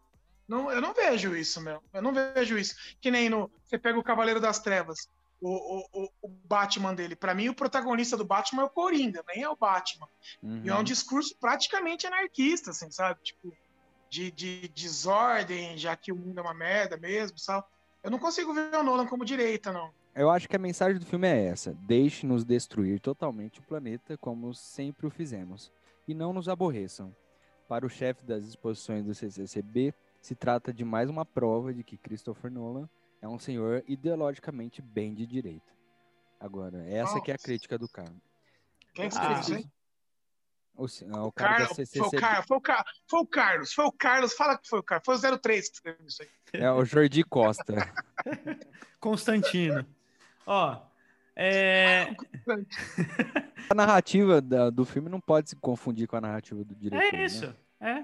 [0.47, 1.83] não, eu não vejo isso, meu.
[1.93, 2.75] Eu não vejo isso.
[3.01, 3.51] Que nem no.
[3.65, 5.09] Você pega o Cavaleiro das Trevas,
[5.41, 7.15] o, o, o- Batman dele.
[7.15, 10.07] Pra mim, o protagonista do Batman é o Coringa, nem é o Batman.
[10.63, 10.83] E é um Uhum.
[10.83, 13.19] discurso praticamente anarquista, assim, sabe?
[13.21, 13.53] Tipo,
[14.13, 17.65] de, de desordem, já que o mundo é uma merda mesmo, sabe?
[18.03, 19.91] Eu não consigo ver o Nolan como direita, não.
[20.13, 24.53] Eu acho que a mensagem do filme é essa: deixe-nos destruir totalmente o planeta como
[24.53, 25.71] sempre o fizemos.
[26.07, 27.15] E não nos aborreçam.
[27.67, 31.97] Para o chefe das exposições do CCCB, se trata de mais uma prova de que
[31.97, 32.87] Christopher Nolan
[33.21, 35.71] é um senhor ideologicamente bem de direita.
[36.39, 37.45] Agora, essa que é a Nossa.
[37.45, 38.13] crítica do cara.
[38.93, 39.65] Quem que Ah, escreveu isso aí?
[40.75, 42.11] O, ah, o cara da Carlos, foi o.
[42.11, 42.47] Car...
[42.47, 42.85] foi, o Car...
[43.07, 45.75] foi o Carlos, foi o Carlos, fala que foi o Carlos, foi o 03 que
[45.75, 46.29] escreveu isso aí.
[46.53, 47.93] É o Jordi Costa.
[48.99, 49.85] Constantino.
[50.45, 50.81] Ó,
[51.35, 52.15] é,
[53.69, 57.03] A narrativa da- do filme não pode se confundir com a narrativa do diretor.
[57.03, 57.25] é né?
[57.25, 57.55] isso.
[57.79, 58.03] É,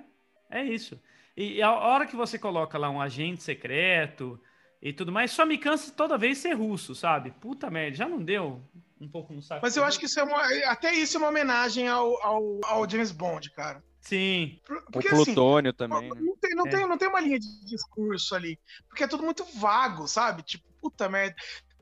[0.49, 0.99] é isso.
[1.35, 4.39] E a hora que você coloca lá um agente secreto
[4.81, 7.31] e tudo mais, só me cansa toda vez ser russo, sabe?
[7.31, 8.61] Puta merda, já não deu
[8.99, 9.61] um pouco no saco.
[9.63, 12.89] Mas eu acho que isso é uma, até isso é uma homenagem ao, ao, ao
[12.89, 13.83] James Bond, cara.
[14.01, 14.59] Sim.
[14.65, 16.21] Por- O Porque assim, Plutônio também, né?
[16.21, 16.69] não, tem, não, É.
[16.69, 18.59] tem, não tem uma linha de discurso ali.
[18.87, 20.41] Porque é tudo muito vago, sabe?
[20.43, 21.35] Tipo, puta merda.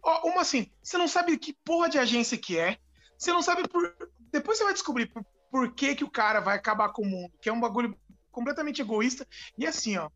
[0.04, 2.78] Ó, uma assim, você não sabe que porra de agência que é.
[3.18, 3.96] Você não sabe por.
[4.32, 7.32] Depois você vai descobrir por, por que, que o cara vai acabar com o mundo.
[7.42, 7.98] Que é um bagulho
[8.32, 9.28] completamente egoísta.
[9.58, 10.10] E assim, ó.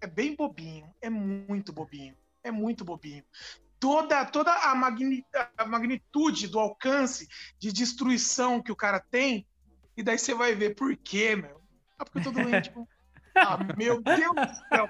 [0.00, 0.92] É bem bobinho.
[1.00, 2.14] É muito bobinho.
[2.44, 3.24] É muito bobinho.
[3.78, 5.24] Toda, toda a, magni-
[5.58, 9.46] a magnitude do alcance de destruição que o cara tem.
[9.96, 11.60] E daí você vai ver por quê, meu.
[11.98, 12.70] Ah, porque eu tô doente.
[12.72, 12.86] pô.
[13.34, 14.88] Ah, meu Deus do céu.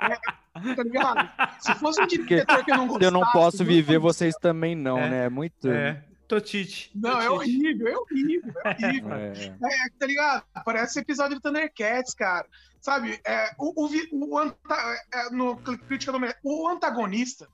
[0.00, 1.30] É, tá ligado?
[1.60, 3.04] Se fosse um diretor que eu não Se gostasse...
[3.04, 5.08] eu não posso viver, vocês também não, É.
[5.10, 5.24] né?
[5.26, 5.68] É muito.
[5.70, 6.02] É.
[6.26, 6.90] Totite.
[6.92, 9.12] Não, é horrível, é horrível, é horrível.
[9.14, 9.32] É.
[9.46, 10.42] É, tá ligado?
[10.64, 12.44] Parece episódio do Thundercats, cara.
[12.80, 17.48] Sabe, é, o, o, o anta- é, no Crítica do o antagonista,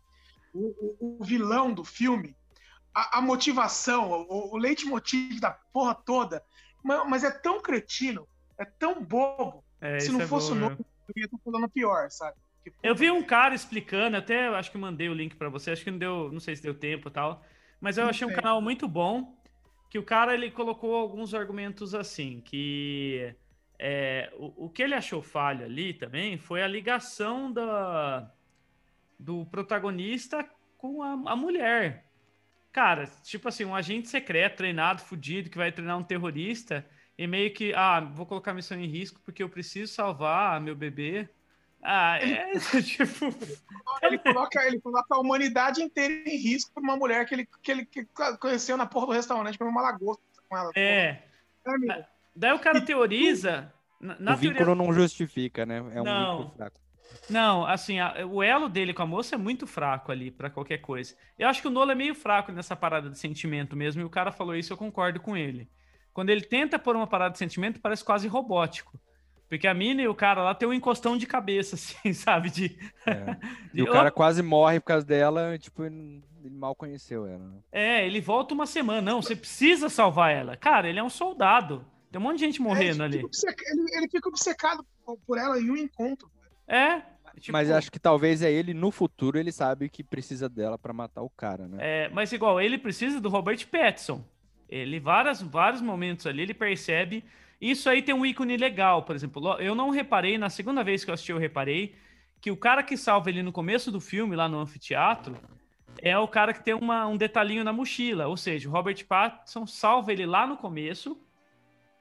[0.53, 2.37] o, o- o vilão do filme,
[2.95, 6.45] a, a motivação, o, o leitmotiv da porra toda,
[6.85, 10.57] ma- mas é tão cretino, é tão bobo, É, se não é fosse bom o
[10.57, 10.79] mesmo.
[10.79, 12.37] nome, eu ia estar falando pior, sabe?
[12.83, 15.91] Eu vi um cara explicando, até acho que mandei o link pra você, acho que
[15.91, 17.45] não deu, não sei se deu tempo e tal,
[17.81, 19.37] mas eu achei um canal muito bom,
[19.89, 23.35] que o cara ele colocou alguns argumentos assim, que
[23.79, 28.33] é, o, o que ele achou falha ali também foi a ligação da,
[29.23, 30.45] do protagonista
[30.79, 32.05] com a, a mulher.
[32.73, 36.85] Cara, tipo assim, um agente secreto, treinado, fudido, que vai treinar um terrorista,
[37.17, 40.75] e meio que, ah, vou colocar a missão em risco porque eu preciso salvar meu
[40.75, 41.29] bebê.
[41.83, 43.27] Ah, é tipo.
[44.03, 47.71] ele, coloca, ele coloca a humanidade inteira em risco por uma mulher que ele, que
[47.71, 48.07] ele que
[48.41, 50.71] conheceu na porra do restaurante, por uma lagosta com ela.
[50.75, 51.23] É.
[51.65, 52.05] Amigo.
[52.35, 55.79] Daí o cara teoriza Na, na o vínculo teoria- não justifica, né?
[55.93, 56.37] É um Não.
[56.39, 56.81] vínculo fraco.
[57.31, 60.79] Não, assim, a- o elo dele com a moça é muito fraco ali pra qualquer
[60.79, 61.15] coisa.
[61.39, 64.11] Eu acho que o Nolan é meio fraco nessa parada de sentimento mesmo, e o
[64.11, 65.69] cara falou isso, eu concordo com ele.
[66.13, 69.01] Quando ele tenta pôr uma parada de sentimento, parece quase robótico.
[69.49, 72.51] Porque a mina e o cara lá tem um encostão de cabeça, assim, sabe?
[72.51, 73.37] De, É.
[73.75, 77.39] E o cara quase morre por causa dela, tipo, ele mal conheceu ela.
[77.47, 77.59] Né?
[77.71, 79.01] É, ele volta uma semana.
[79.03, 80.57] Não, você precisa salvar ela.
[80.57, 81.85] Cara, ele é um soldado.
[82.11, 83.25] Tem um monte de gente morrendo É, ele, ali.
[83.25, 86.31] obceca- ele, ele fica obcecado por- por ela em um encontro.
[86.67, 87.01] É.
[87.41, 90.93] tipo, Mas acho que talvez é ele, no futuro, ele sabe que precisa dela pra
[90.93, 91.79] matar o cara, né?
[91.81, 94.25] É, mas igual, ele precisa do Robert Pattinson.
[94.69, 97.25] Ele, várias, vários momentos ali, ele percebe.
[97.61, 99.41] Isso aí tem um ícone legal, por exemplo.
[99.43, 101.95] lo- Eu não reparei, na segunda vez que eu assisti, eu reparei
[102.41, 105.37] que o cara que salva ele no começo do filme, lá no anfiteatro,
[106.01, 108.27] é o cara que tem uma- um detalhinho na mochila.
[108.27, 111.21] Ou seja, o Robert Pattinson salva ele lá no começo,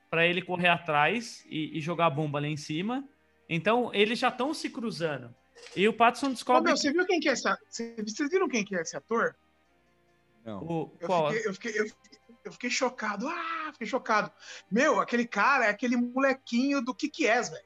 [0.10, 3.04] para ele correr atrás e, e jogar a bomba lá em cima.
[3.54, 5.36] Então, eles já estão se cruzando.
[5.76, 8.30] E o Pattinson Ô, descobre meu, você viu quem que é esse a- você- Vocês
[8.30, 9.36] viram quem que é esse ator?
[10.46, 10.64] Não.
[10.64, 11.28] o, Eu qual?
[11.32, 13.28] fiquei, eu, fiquei, eu, fiquei, eu fiquei chocado.
[13.28, 14.32] Ah, fiquei chocado.
[14.72, 17.64] Meu, aquele cara é aquele molequinho do que que é, velho.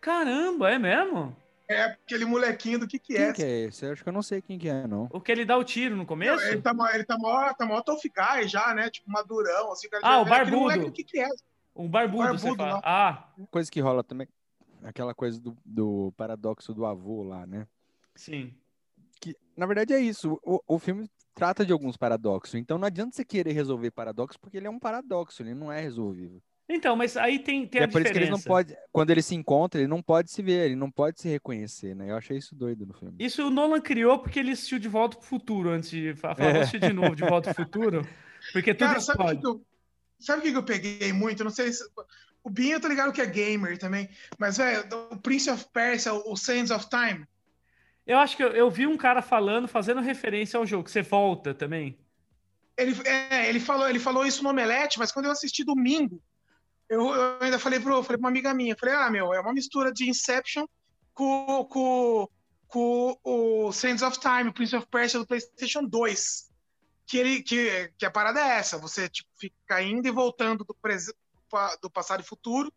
[0.00, 1.36] Caramba, é mesmo?
[1.68, 3.32] É aquele molequinho do que que Quem é.
[3.32, 3.84] que é esse?
[3.84, 5.08] Eu acho que eu não sei quem que é, não.
[5.10, 6.44] O que ele dá o tiro no começo?
[6.44, 8.88] Ele tá, mó- ele tá mó, tá mó tough guy já, né?
[8.90, 9.88] Tipo, madurão, assim.
[9.88, 10.60] cara, Ah, já- o aquele barbudo.
[10.60, 11.28] moleque do que que é.
[11.74, 12.74] Um barbudo, você Barbudo fala.
[12.74, 12.80] lá.
[12.84, 14.28] Ah, Coisa que rola também,
[14.84, 17.66] aquela coisa do, do paradoxo do avô lá, né?
[18.14, 18.54] sim.
[19.20, 20.38] Que, na verdade, é isso.
[20.44, 22.54] O, o filme trata de alguns paradoxos.
[22.56, 25.80] Então não adianta você querer resolver paradoxo, porque ele é um paradoxo, ele não é
[25.80, 26.42] resolvível.
[26.68, 28.48] Então, mas aí tem, tem E a é por isso que eles não diferença.
[28.48, 28.76] podem.
[28.92, 32.10] Quando ele se encontra, ele não pode se ver, ele não pode se reconhecer, né?
[32.10, 33.14] Eu achei isso doido no filme.
[33.18, 36.58] Isso o Nolan criou porque ele assistiu De Volta pro Futuro antes de falar, É.
[36.60, 38.06] assistir de novo De Volta pro Futuro,
[38.52, 39.66] porque tudo Cara, sabe o que, eu,
[40.18, 41.44] sabe o que eu peguei muito?
[41.44, 41.84] Não sei se.
[42.44, 44.08] O Binho, tá ligado que é gamer também.
[44.38, 47.26] Mas, velho, o Prince of Persia, o Sands of Time.
[48.06, 51.00] Eu acho que eu, eu vi um cara falando, fazendo referência ao jogo, que você
[51.00, 51.98] volta também.
[52.76, 56.22] Ele, é, ele, falou, ele falou isso no Omelete, mas quando eu assisti domingo,
[56.86, 59.54] eu, eu ainda falei, pro, falei pra uma amiga minha, falei, ah, meu, é uma
[59.54, 60.66] mistura de Inception
[61.14, 62.28] com, com,
[62.68, 66.52] com o Sands of Time, o Prince of Persia do PlayStation 2.
[67.06, 70.74] Que, ele, que, que a parada é essa, você tipo, fica indo e voltando do,
[70.74, 71.14] prese-
[71.80, 72.72] do passado e futuro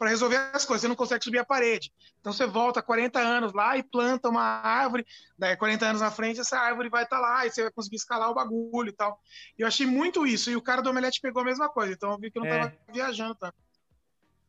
[0.00, 1.92] para resolver as coisas, você não consegue subir a parede.
[2.20, 5.06] Então você volta 40 anos lá e planta uma árvore,
[5.38, 8.30] daí 40 anos na frente essa árvore vai estar lá e você vai conseguir escalar
[8.30, 9.20] o bagulho e tal.
[9.58, 12.12] E eu achei muito isso, e o cara do Omelete pegou a mesma coisa, então
[12.12, 12.58] eu vi que eu não É.
[12.58, 13.52] tava viajando, tá?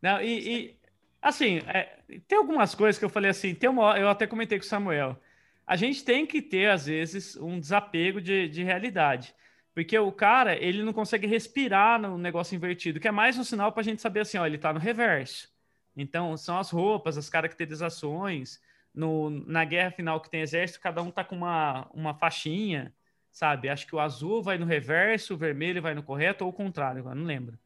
[0.01, 0.79] Não, e, e,
[1.21, 4.63] assim, é, tem algumas coisas que eu falei assim, tem uma, eu até comentei com
[4.63, 5.21] o Samuel.
[5.67, 9.35] A gente tem que ter, às vezes, um desapego de, de realidade.
[9.73, 13.71] Porque o cara, ele não consegue respirar no negócio invertido, que é mais um sinal
[13.71, 15.49] pra gente saber assim, ó, ele tá no reverso.
[15.95, 18.59] Então, são as roupas, as caracterizações.
[18.93, 22.93] No, na guerra final que tem exército, cada um tá com uma, uma faixinha,
[23.31, 23.69] sabe?
[23.69, 26.99] Acho que o azul vai no reverso, o vermelho vai no correto, ou o contrário,
[26.99, 27.57] agora não lembro.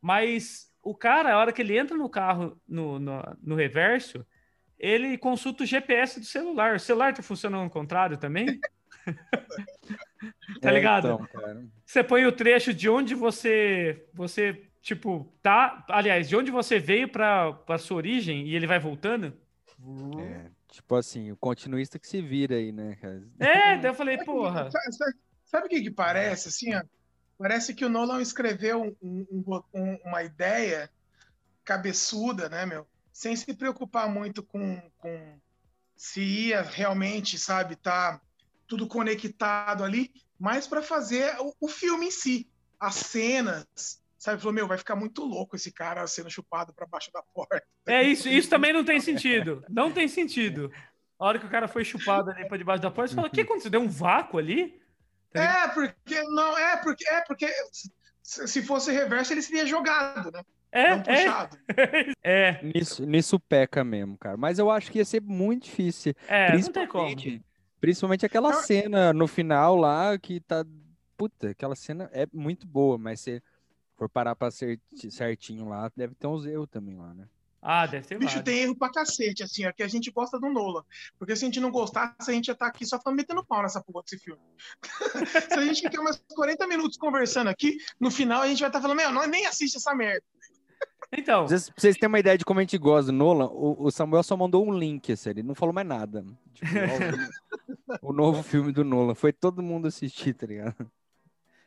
[0.00, 4.24] Mas o cara, a hora que ele entra no carro no, no, no reverso,
[4.78, 6.76] ele consulta o GPS do celular.
[6.76, 8.46] O celular tá funcionando ao contrário também?
[10.60, 11.06] tá É, ligado?
[11.06, 11.64] então, cara.
[11.84, 15.84] Você põe o trecho de onde você, você tipo, tá.
[15.88, 19.36] Aliás, de onde você veio para a sua origem e ele vai voltando.
[20.20, 23.22] É, tipo assim, o continuista que se vira aí, né, cara?
[23.40, 24.70] É, daí eu falei, porra.
[25.44, 26.82] Sabe, o que que parece, assim, ó?
[27.36, 30.88] Parece que o Nolan escreveu um- um- um- uma ideia
[31.64, 32.86] cabeçuda, né, meu?
[33.12, 35.38] Sem se preocupar muito com, com
[35.96, 38.20] se ia realmente, sabe, tá
[38.72, 42.48] tudo conectado ali, mas para fazer o, o filme em si,
[42.80, 43.66] as cenas,
[44.16, 44.38] sabe?
[44.40, 47.62] Falou, meu, vai ficar muito louco esse cara sendo chupado para baixo da porta.
[47.86, 49.62] É isso, isso também não tem sentido.
[49.68, 50.72] Não tem sentido.
[51.18, 53.30] A hora que o cara foi chupado ali para debaixo da porta, você fala, o
[53.30, 53.70] que aconteceu?
[53.70, 54.80] Deu um vácuo ali?
[55.34, 57.46] É, porque não, é porque é porque
[58.22, 60.42] se se fosse reverso ele seria jogado, né?
[60.70, 61.58] É, não é, puxado.
[62.24, 64.38] é, Nisso, nisso peca mesmo, cara.
[64.38, 66.14] Mas eu acho que ia ser muito difícil.
[66.26, 67.14] é, não tem como.
[67.82, 70.64] Principalmente, aquela Eu- cena no final lá que tá.
[71.16, 73.42] Puta, aquela cena é muito boa, mas se
[73.96, 77.26] for parar pra ser certinho lá, deve ter uns erros também lá, né?
[77.60, 78.44] Ah, deve ter Bicho, vários.
[78.44, 80.84] tem erro pra cacete, assim, ó, que a gente gosta do Nolan.
[81.18, 83.80] Porque se a gente não gostasse, a gente ia estar aqui só metendo pau nessa
[83.82, 84.40] porra desse filme.
[85.52, 88.80] se a gente ficar umas 40 minutos conversando aqui, no final a gente vai estar
[88.80, 90.22] falando, meu, não, nem assiste essa merda.
[91.14, 93.90] Então, pra vocês terem uma ideia de como a gente gosta do Nolan, o, o
[93.90, 96.24] Samuel só mandou um link, assim, ele não falou mais nada.
[96.54, 96.66] Tipo,
[98.00, 99.14] o, novo filme do Nolan.
[99.14, 100.90] Foi todo mundo assistir, tá ligado?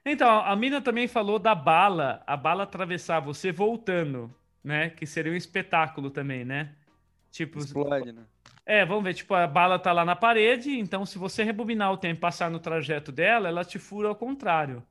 [0.06, 4.34] então, a mina também falou da bala, a bala atravessar você voltando.
[4.64, 4.90] né?
[4.90, 6.74] Que seria um espetáculo também, né?
[7.32, 8.24] Tipo, Explode, né?
[8.66, 11.98] é, vamos ver, tipo, a bala tá lá na parede, então se você rebobinar o
[11.98, 14.82] tempo e passar no trajeto dela, ela te fura ao contrário.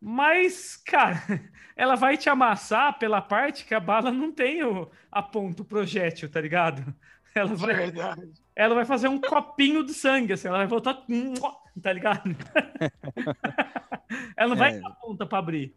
[0.00, 1.20] Mas, cara,
[1.76, 5.64] ela vai te amassar pela parte que a bala não tem o, a ponta, o
[5.64, 6.94] projétil, tá ligado?
[7.32, 8.32] Ela vai, Verdade.
[8.54, 10.94] Ela vai fazer um copinho de sangue, assim, ela vai voltar,
[11.82, 12.36] tá ligado?
[14.36, 14.80] ela não vai É.
[14.84, 15.74] a ponta pra abrir.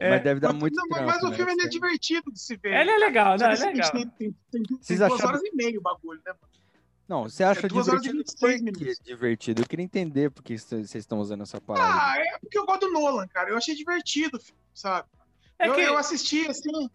[0.00, 2.30] É, Mas deve dar Mas- muito não, mas- trampo, mas o né, filme é divertido
[2.32, 2.72] de se ver.
[2.80, 3.90] Ele é legal, que é é legal.
[3.90, 6.32] tem, tem, tem, Vocês tem duas acharam- horas e meia o bagulho, né?
[6.32, 6.48] mano?
[7.08, 8.38] Não, você acha É duas horas e divertido?
[8.38, 9.62] 26 Por que divertido?
[9.62, 12.00] Eu queria entender por que vocês estão usando essa palavra.
[12.12, 13.48] Ah, é porque eu gosto do Nolan, cara.
[13.50, 15.08] Eu achei divertido, o filme, sabe?
[15.58, 16.88] É eu, que- eu assisti, assim.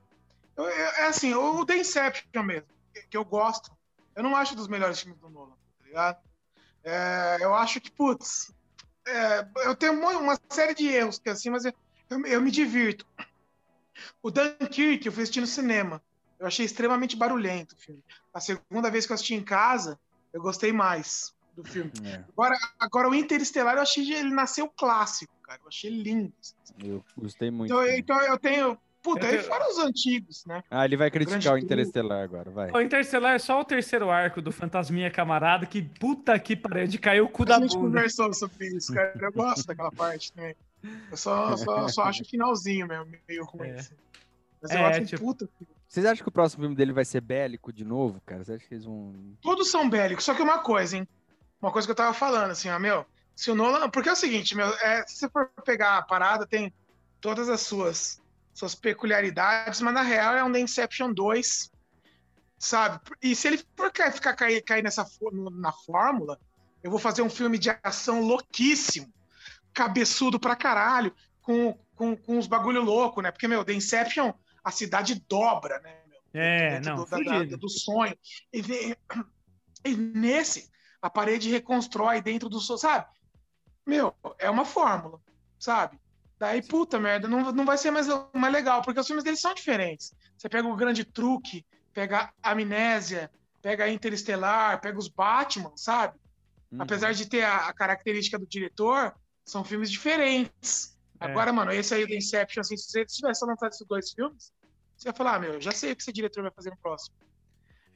[0.58, 2.68] Eu- é assim, o The Inception mesmo,
[3.10, 3.72] que, eu gosto.
[4.16, 6.18] Eu não acho dos melhores filmes do Nolan, tá ligado?
[6.84, 8.54] É, eu acho que, putz,
[9.08, 11.74] é, eu tenho uma, série de erros, que assim, mas eu,
[12.10, 13.06] eu, eu me divirto.
[14.22, 16.02] O Dunkirk eu fui assistir no cinema.
[16.39, 18.04] Eu achei extremamente barulhento o filme.
[18.34, 20.00] A segunda vez que eu assisti em casa,
[20.34, 21.92] eu gostei mais do filme.
[22.04, 25.62] É, Agora, agora o Interestelar, eu achei que ele nasceu clássico, cara.
[25.62, 26.34] Eu achei lindo.
[26.84, 27.72] eu gostei muito.
[27.72, 28.78] Então, então eu tenho.
[29.04, 30.63] Puta, Eu aí fora os antigos, né?
[30.72, 32.72] Ah, ele vai criticar o Grande Interestelar agora, vai.
[32.72, 36.98] O Interstellar é só o terceiro arco do Fantasminha Camarada, que puta que pariu, de
[36.98, 37.88] cair o cu A da gente bunda.
[37.88, 39.13] conversou sobre isso, cara.
[39.22, 40.56] Eu gosto daquela parte também.
[41.12, 43.70] Eu só, só, só acho o finalzinho mesmo, meio ruim.
[43.70, 43.74] É.
[43.76, 43.94] assim.
[44.62, 45.50] Mas eu É, acho um tipo- puta.
[45.58, 45.74] filme.
[45.88, 48.44] Vocês acham que o próximo filme dele vai ser bélico de novo, cara?
[48.44, 49.13] Você acha que eles vão.
[49.42, 51.08] Todos são bélicos, só que uma coisa, hein?
[51.62, 53.06] Uma coisa que eu tava falando, assim, ó, meu.
[53.36, 53.89] Se o Nolan.
[53.89, 56.74] Porque é o seguinte, meu, é, se você for pegar a parada, tem
[57.22, 58.22] todas as suas,
[58.54, 61.72] suas peculiaridades, mas na real é um The Inception 2,
[62.58, 63.00] sabe?
[63.22, 65.06] E se ele for ca- ficar cair, cair nessa
[65.54, 66.39] na fórmula,
[66.84, 69.12] eu vou fazer um filme de ação louquíssimo,
[69.74, 73.32] cabeçudo pra caralho, com, com, com uns bagulho louco, né?
[73.32, 75.98] Porque, meu, The Inception, a cidade dobra, né?
[76.08, 76.20] meu?
[76.34, 78.18] É, dentro não, do, da- da- do sonho.
[78.52, 78.96] E,
[79.86, 80.70] e nesse,
[81.02, 83.08] a parede reconstrói dentro do sonho, sabe?
[83.86, 85.20] Meu, é uma fórmula,
[85.60, 86.00] sabe?
[86.43, 89.53] Daí, puta merda, não, não vai ser mais, mais legal, porque os filmes deles são
[89.53, 90.13] diferentes.
[90.38, 96.19] Você pega o Grande Truque, pega a Amnésia, pega Interestelar, pega os Batman, sabe?
[96.69, 96.82] Uhum.
[96.82, 100.97] Apesar de ter a, a característica do diretor, são filmes diferentes.
[101.17, 101.27] É.
[101.27, 104.51] Agora, mano, esse aí do Inception, assim, se você tivesse lançado esses dois filmes,
[104.97, 107.15] você ia falar, ah, meu, já sei o que esse diretor vai fazer no próximo.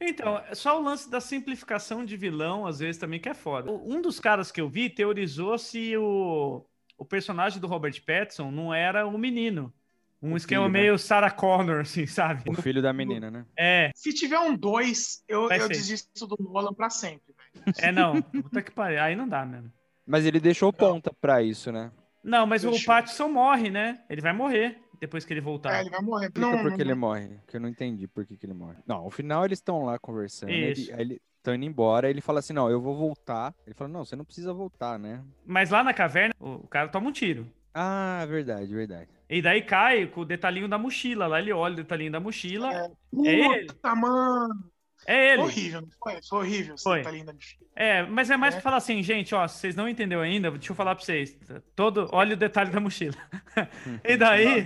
[0.00, 3.70] Então, é só o lance da simplificação de vilão, às vezes, também que é foda.
[3.70, 6.64] Um dos caras que eu vi teorizou se o,
[6.98, 9.72] o personagem do Robert Pattinson não era o menino.
[10.20, 10.80] Um O esquema filho, né?
[10.80, 12.42] meio Sarah Connor, assim, sabe?
[12.50, 13.46] O filho da menina, né?
[13.56, 17.76] É, Se tiver um dois, eu, eu desisto do Nolan pra sempre, velho.
[17.78, 18.20] é não.
[18.20, 19.00] Puta que pariu.
[19.00, 19.72] Aí não dá mesmo.
[20.04, 21.92] Mas ele deixou ponta pra isso, né?
[22.24, 22.84] Não, mas o.
[22.84, 24.02] Pattinson morre, né?
[24.10, 25.76] Ele vai morrer depois que ele voltar.
[25.76, 26.26] É, ele vai morrer.
[26.26, 28.78] Explica Não, por que ele morre, que eu não entendi por que, que ele morre.
[28.84, 30.90] Não, no final eles estão lá conversando, Isso.
[30.90, 33.54] ele, aí ele estão indo embora, ele fala assim, não, eu vou voltar.
[33.66, 35.22] Ele fala, não, você não precisa voltar, né?
[35.46, 37.46] Mas lá na caverna, o cara toma um tiro.
[37.74, 39.08] Ah, verdade, verdade.
[39.30, 41.26] E daí cai com o detalhinho da mochila.
[41.26, 42.72] Lá ele olha o detalhinho da mochila.
[42.72, 42.90] É,
[43.26, 44.70] É Puta, mano.
[45.06, 45.42] É, ele.
[45.42, 46.18] Horrível, não foi?
[46.28, 46.76] Foi horrível.
[46.76, 47.02] Você Foi.
[47.02, 47.56] tá linda, bicho.
[47.76, 48.56] É, mas é mais É.
[48.56, 51.38] pra falar assim, gente, ó, vocês não entenderam ainda, deixa eu falar pra vocês.
[51.76, 53.14] Todo, olha o detalhe da mochila.
[54.04, 54.64] e daí,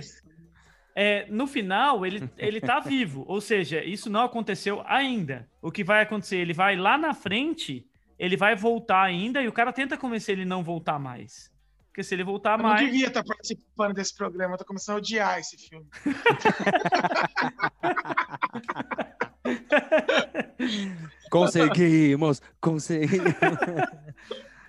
[0.95, 3.23] é, no final, ele, ele tá vivo.
[3.27, 5.47] Ou seja, isso não aconteceu ainda.
[5.61, 6.37] O que vai acontecer?
[6.37, 7.85] Ele vai lá na frente,
[8.17, 11.51] ele vai voltar ainda, e o cara tenta convencer ele não voltar mais.
[11.87, 12.81] Porque se ele voltar Eu não mais.
[12.83, 15.85] devia estar participando desse programa, eu tô começando a odiar esse filme.
[21.29, 23.33] Conseguimos, conseguimos.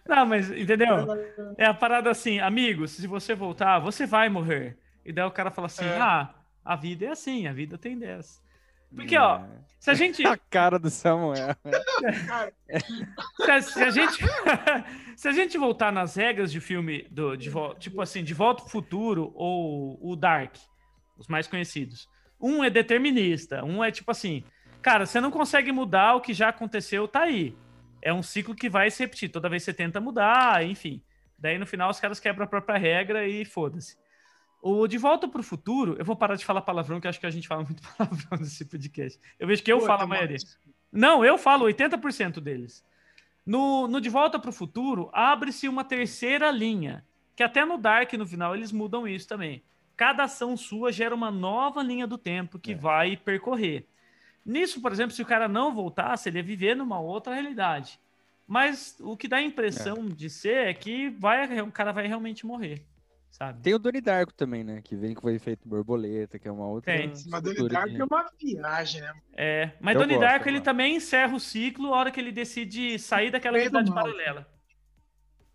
[0.09, 1.07] Não, mas entendeu?
[1.57, 4.77] É a parada assim, amigos, se você voltar, você vai morrer.
[5.05, 5.99] E daí o cara fala assim: É.
[5.99, 8.43] ah, a vida é assim, a vida tem dessa.
[8.95, 9.43] Porque, ó,
[9.79, 10.25] se a gente.
[10.27, 11.55] A cara do Samuel.
[12.27, 12.53] Cara,
[13.45, 14.25] Se a, se a gente,
[15.17, 18.71] se a gente voltar nas regras de filme, do, de, tipo assim, De Volta pro
[18.71, 20.55] Futuro ou o Dark,
[21.19, 22.09] os mais conhecidos,
[22.41, 24.45] um é determinista, um é tipo assim,
[24.81, 27.57] cara, você não consegue mudar o que já aconteceu, tá aí.
[28.01, 31.03] É um ciclo que vai se repetir, toda vez você tenta mudar, enfim.
[31.39, 33.97] Daí no final os caras quebram a própria regra e foda-se.
[34.67, 37.31] O De Volta pro Futuro, eu vou parar de falar palavrão, que acho que a
[37.31, 39.21] gente fala muito palavrão nesse podcast.
[39.39, 40.39] Eu vejo que eu puta, falo a maioria.
[40.91, 42.83] Não, eu falo 80% deles.
[43.45, 47.05] No, no De Volta para o Futuro, abre-se uma terceira linha,
[47.37, 49.63] que até no Dark, no final, eles mudam isso também.
[49.95, 52.75] Cada ação sua gera uma nova linha do tempo que É.
[52.75, 53.87] vai percorrer.
[54.47, 58.01] Nisso, por exemplo, se o cara não voltasse, ele ia viver numa outra realidade.
[58.49, 62.47] Mas o que dá a impressão de ser é que vai, o cara vai realmente
[62.47, 62.83] morrer.
[63.37, 63.61] Sabe?
[63.63, 64.81] Tem o Donnie Darko também, né?
[64.83, 66.97] Que vem que foi feito borboleta, que é uma outra.
[66.97, 67.09] Tem.
[67.09, 69.13] Mas Donnie estrutura Darko é uma viagem, né?
[69.37, 72.31] É, mas Eu Donnie gosto, Darko ele também encerra o ciclo a hora que ele
[72.33, 74.47] decide sair daquela realidade paralela.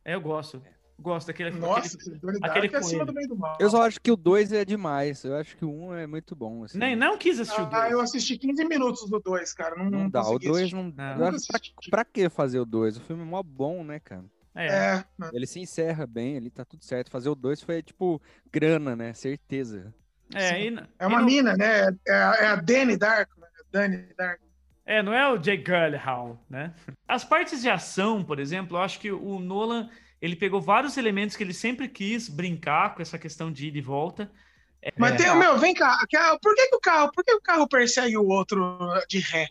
[0.04, 0.62] É, eu gosto.
[1.02, 1.52] Gosto daquele.
[1.52, 3.56] Nossa, aquele- Donnie aquele Darko é acima do meio do mal.
[3.58, 5.24] Eu só acho que o 2 é demais.
[5.24, 6.66] Eu acho que o 1 um é muito bom.
[6.66, 6.78] Assim.
[6.78, 9.76] Nem, não quis assistir o Ah, eu assisti 15 minutos do 2, cara.
[9.78, 10.20] Não, Não dá.
[10.20, 10.76] O consegui 2 assistir.
[10.76, 10.92] não.
[11.18, 11.28] Não.
[11.28, 12.98] acho- pra, pra que fazer o 2?
[12.98, 14.26] O filme é mó bom, né, cara?
[14.56, 14.68] É.
[14.68, 17.10] É, Ele se encerra bem, ele tá tudo certo.
[17.12, 19.14] Fazer o 2 foi tipo grana, né?
[19.14, 19.94] Certeza.
[20.34, 21.88] É, e, é uma e não, mina, né?
[22.08, 23.48] É, a- é a Danny Darko, né?
[23.72, 24.44] Danny Darko.
[24.86, 26.74] É, não é o Jay Gyllenhaal, né?
[27.08, 29.88] As partes de ação, por exemplo, eu acho que o Nolan
[30.22, 33.82] ele pegou vários elementos que ele sempre quis brincar com essa questão de ida e
[33.82, 34.30] volta.
[34.98, 35.18] Mas É.
[35.18, 35.98] tem, meu, vem cá.
[36.42, 39.48] Por que, que o carro, por que o carro persegue o outro de ré?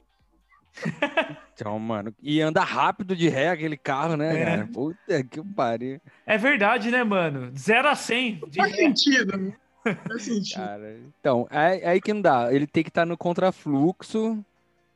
[1.54, 2.14] Então, mano.
[2.22, 4.44] E anda rápido de ré aquele carro, né, É.
[4.44, 4.68] cara?
[4.72, 6.00] Puta que pariu.
[6.24, 7.50] É verdade, né, mano?
[7.50, 8.40] De 0 a 100.
[8.48, 8.58] De...
[8.58, 9.52] Faz sentido, né?
[10.06, 10.54] Faz sentido.
[10.62, 11.00] Cara.
[11.18, 12.52] Então, é, é aí que não dá.
[12.54, 14.38] Ele tem que estar no contrafluxo.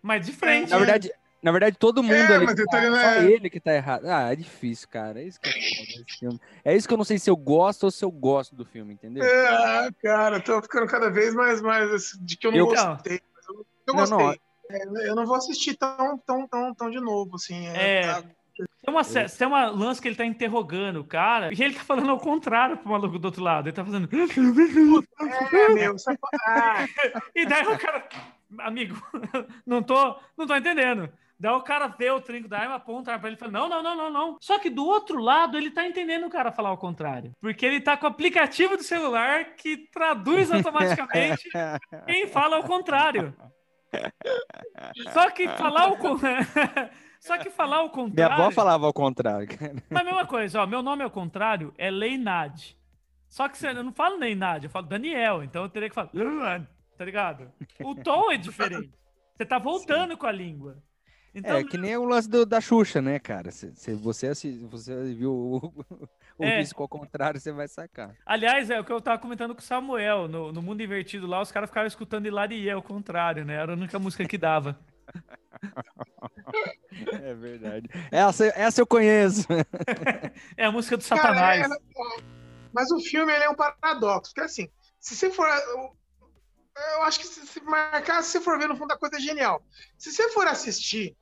[0.00, 0.70] Mas de frente.
[0.70, 2.44] Na verdade, na verdade, todo mundo É, ali.
[2.46, 3.24] mas ele tá tá- só né?
[3.32, 4.06] ele que tá errado.
[4.08, 5.20] Ah, é difícil, cara.
[5.20, 5.52] É isso que é
[6.20, 6.40] filme.
[6.64, 8.94] É isso que eu não sei se eu gosto ou se eu gosto do filme,
[8.94, 9.24] entendeu?
[9.24, 12.66] Ah, cara, eu tô ficando cada vez mais, mais assim, de que eu não Eu-
[12.66, 13.20] gostei.
[13.34, 13.54] Mas eu,
[13.88, 14.18] eu Não, gostei.
[14.18, 14.36] não, É,
[15.06, 17.66] eu não vou assistir tão, tão, tão, tão de novo, assim.
[17.68, 18.00] É.
[18.02, 18.22] tá-
[18.84, 22.10] Tem uma, tem uma lance que ele tá interrogando o cara e ele tá falando
[22.10, 23.68] ao contrário pro maluco do outro lado.
[23.68, 24.08] Ele tá fazendo.
[25.52, 26.18] É, meu, sabe?
[26.46, 26.86] Ah,
[27.34, 28.08] E daí o cara.
[28.58, 28.94] Amigo,
[29.66, 31.08] não tô, não tô entendendo.
[31.40, 33.82] Daí o cara vê o trinco da arma, aponta pra ele e fala: Não, não,
[33.82, 34.36] não, não, não.
[34.40, 37.32] Só que do outro lado ele tá entendendo o cara falar o contrário.
[37.40, 41.48] Porque ele tá com o aplicativo do celular que traduz automaticamente
[42.06, 43.34] quem fala ao contrário.
[45.12, 45.96] Só que falar o
[47.20, 48.34] Só que falar o Minha contrário.
[48.34, 49.74] avó falava ao contrário, cara.
[49.90, 52.76] Mas a mesma coisa, ó, meu nome ao contrário é Leinad.
[53.28, 56.10] Só que eu não falo Leinad, eu falo Daniel, então eu teria que falar,
[56.98, 57.50] tá ligado?
[57.82, 58.92] O tom é diferente.
[59.36, 60.82] Você tá voltando com a língua.
[61.34, 63.50] Então, É que nem o lance do- da Xuxa, né, cara?
[63.50, 64.32] Se, se você,
[64.68, 65.72] você viu
[66.38, 66.60] o, É.
[66.60, 68.14] disco ao contrário, você vai sacar.
[68.26, 71.40] aliás, é o que eu tava comentando com o Samuel, no, no Mundo Invertido lá,
[71.40, 73.54] os caras ficaram escutando Hilarie ao contrário, né?
[73.54, 74.78] Era a única música que dava.
[77.22, 77.88] É verdade.
[78.10, 79.46] Essa, essa eu conheço.
[80.56, 81.70] É a música do cara, Satanás.
[81.70, 82.20] é- ó,
[82.72, 84.32] mas o filme ele é um paradoxo.
[84.32, 84.68] Porque assim,
[85.00, 85.46] se você for.
[85.48, 85.96] Eu,
[86.94, 89.20] eu acho que se, se marcar, se você for ver no fundo da coisa é
[89.20, 89.62] genial.
[89.98, 91.16] Se você for assistir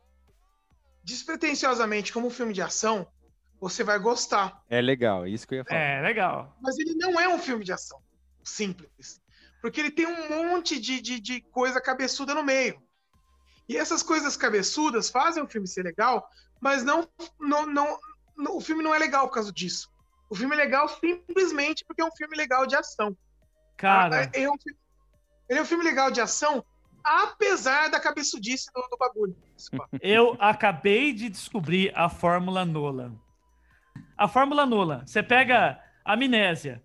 [1.04, 3.06] despretensiosamente como um filme de ação,
[3.60, 4.62] você vai gostar.
[4.68, 5.80] É legal, isso que eu ia falar.
[5.80, 6.56] É, legal.
[6.60, 8.00] Mas ele não é um filme de ação
[8.42, 9.20] simples.
[9.60, 12.80] Porque ele tem um monte de, de, de coisa cabeçuda no meio.
[13.68, 16.26] E essas coisas cabeçudas fazem o filme ser legal,
[16.60, 17.06] mas não,
[17.38, 17.98] não, não,
[18.36, 19.88] não- o filme não é legal por causa disso.
[20.30, 23.16] O filme é legal simplesmente porque é um filme legal de ação.
[23.76, 24.76] Cara, Ah, é um fi-
[25.48, 26.64] ele é um filme legal de ação,
[27.04, 29.36] apesar da cabeçudice do, do bagulho.
[30.00, 33.14] eu acabei de descobrir a fórmula Nolan.
[34.20, 35.02] A fórmula Nolan.
[35.06, 36.82] Você pega amnésia.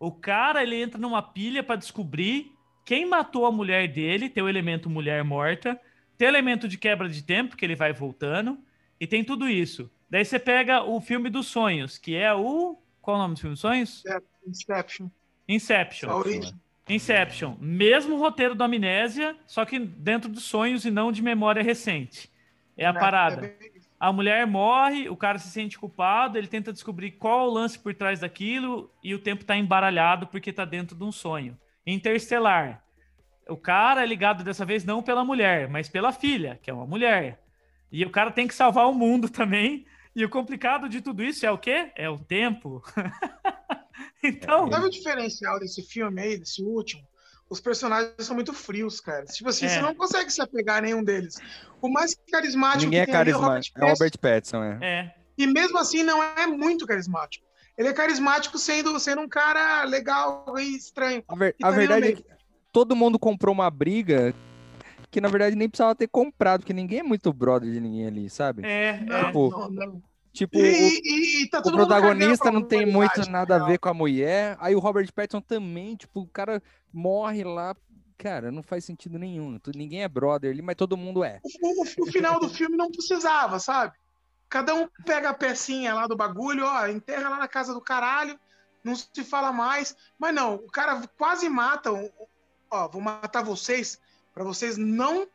[0.00, 2.50] O cara ele entra numa pilha pra descobrir
[2.84, 5.80] quem matou a mulher dele, tem o elemento mulher morta,
[6.18, 8.58] tem o elemento de quebra de tempo que ele vai voltando
[8.98, 9.88] e tem tudo isso.
[10.10, 13.40] Daí você pega o filme dos sonhos, que é o qual é o nome do
[13.40, 14.02] filme dos sonhos?
[14.44, 15.08] Inception.
[15.46, 16.10] Inception.
[16.10, 16.52] A origem.
[16.88, 22.28] Inception, mesmo roteiro do Amnésia, só que dentro dos sonhos e não de memória recente.
[22.76, 23.46] É a parada.
[23.46, 23.71] É bem.
[24.02, 27.78] A mulher morre, o cara se sente culpado, ele tenta descobrir qual é o lance
[27.78, 31.56] por trás daquilo e o tempo tá embaralhado porque tá dentro de um sonho.
[31.86, 32.84] Interestelar.
[33.48, 36.84] O cara é ligado dessa vez não pela mulher, mas pela filha, que é uma
[36.84, 37.44] mulher.
[37.92, 39.86] E o cara tem que salvar o mundo também.
[40.16, 41.92] E o complicado de tudo isso é o quê?
[41.94, 42.82] É o tempo.
[44.20, 47.06] então, Sabe o diferencial desse filme aí, desse último?
[47.52, 49.26] Os personagens são muito frios, cara.
[49.26, 49.68] Tipo assim, É.
[49.68, 51.38] você não consegue se apegar a nenhum deles.
[51.82, 53.78] O mais carismático Ninguém é é carismático.
[53.78, 53.88] É o.
[53.88, 54.78] Robert Pattinson, é.
[54.80, 55.14] é.
[55.36, 57.44] E mesmo assim não é muito carismático.
[57.76, 61.22] Ele é carismático sendo, sendo um cara legal e estranho.
[61.28, 62.24] A, ver- E a verdade é que
[62.72, 64.34] todo mundo comprou uma briga
[65.10, 68.30] que na verdade nem precisava ter comprado, porque ninguém é muito brother de ninguém ali,
[68.30, 68.62] sabe?
[68.64, 69.24] É, Não, é.
[69.26, 70.02] Tipo, não, não.
[70.32, 73.94] Tipo, E, o, e- tá o protagonista não tem muito nada a ver com a
[73.94, 74.56] mulher.
[74.60, 76.62] Aí o Robert Pattinson também, tipo, o cara
[76.92, 77.76] morre lá.
[78.16, 79.58] Cara, não faz sentido nenhum.
[79.74, 81.40] Ninguém é brother ali, mas todo mundo é.
[81.62, 83.92] O, o- final do filme não precisava, sabe?
[84.48, 88.38] Cada um pega a pecinha lá do bagulho, ó, enterra lá na casa do caralho,
[88.84, 89.94] não se fala mais.
[90.18, 91.90] Mas não, o cara quase mata.
[92.70, 93.98] Ó, vou matar vocês
[94.32, 95.26] pra vocês não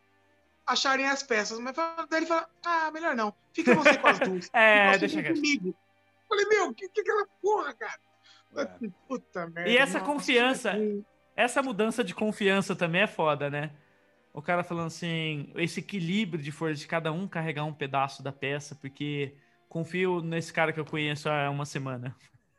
[0.67, 1.57] acharem as peças.
[1.59, 3.33] Mas daí ele fala: ah, melhor não.
[3.53, 4.49] Fica você com as duas.
[4.53, 5.73] É, deixa comigo.
[6.29, 7.99] Falei, meu, que que é aquela porra, cara?
[9.07, 9.69] Puta merda.
[9.69, 11.03] E essa nossa, confiança- que-
[11.35, 13.71] Essa mudança de confiança também é foda, né?
[14.33, 18.31] O cara falando assim, esse equilíbrio de força de cada um carregar um pedaço da
[18.31, 19.35] peça, porque
[19.69, 22.15] confio nesse cara que eu conheço há uma semana.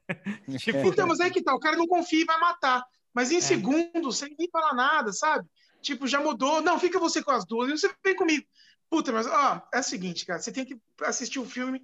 [0.58, 2.84] tipo, Então, mas aí que tá, o cara não confia e vai matar.
[3.12, 3.40] Mas em É.
[3.40, 5.46] segundos, sem nem falar nada, sabe?
[5.80, 6.60] Tipo, já mudou.
[6.60, 8.46] Não, fica você com as duas e você vem comigo.
[8.90, 11.82] Puta, mas ó, é o seguinte, cara, você tem que assistir o filme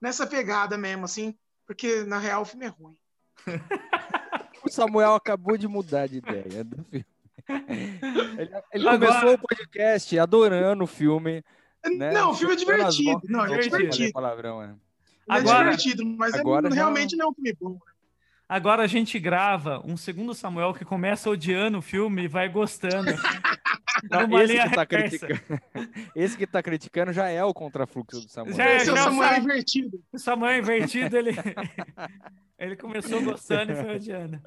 [0.00, 1.36] nessa pegada mesmo, assim,
[1.66, 2.96] porque na real o filme é ruim.
[4.66, 7.04] O Samuel acabou de mudar de ideia do filme.
[7.46, 11.44] Ele, ele Agora- começou o podcast adorando o filme.
[11.84, 12.12] Né?
[12.12, 13.20] Não, o filme é divertido.
[13.24, 13.70] Não, ele é Divertido.
[13.70, 14.12] Falei divertido.
[14.14, 14.66] palavrão, é.
[14.68, 14.74] Ele
[15.28, 17.78] Agora- é divertido, mas é- agora já- realmente não é um filme bom.
[18.48, 23.10] Agora a gente grava um segundo Samuel que começa odiando o filme e vai gostando.
[24.10, 25.40] Não, esse, que tá criticando,
[26.14, 28.56] esse que tá criticando já é o contrafluxo do Samuel.
[28.56, 30.00] Já é, Esse é o já Samuel invertido.
[30.12, 31.30] O Samuel invertido, ele,
[32.58, 34.42] ele começou gostando e foi odiando.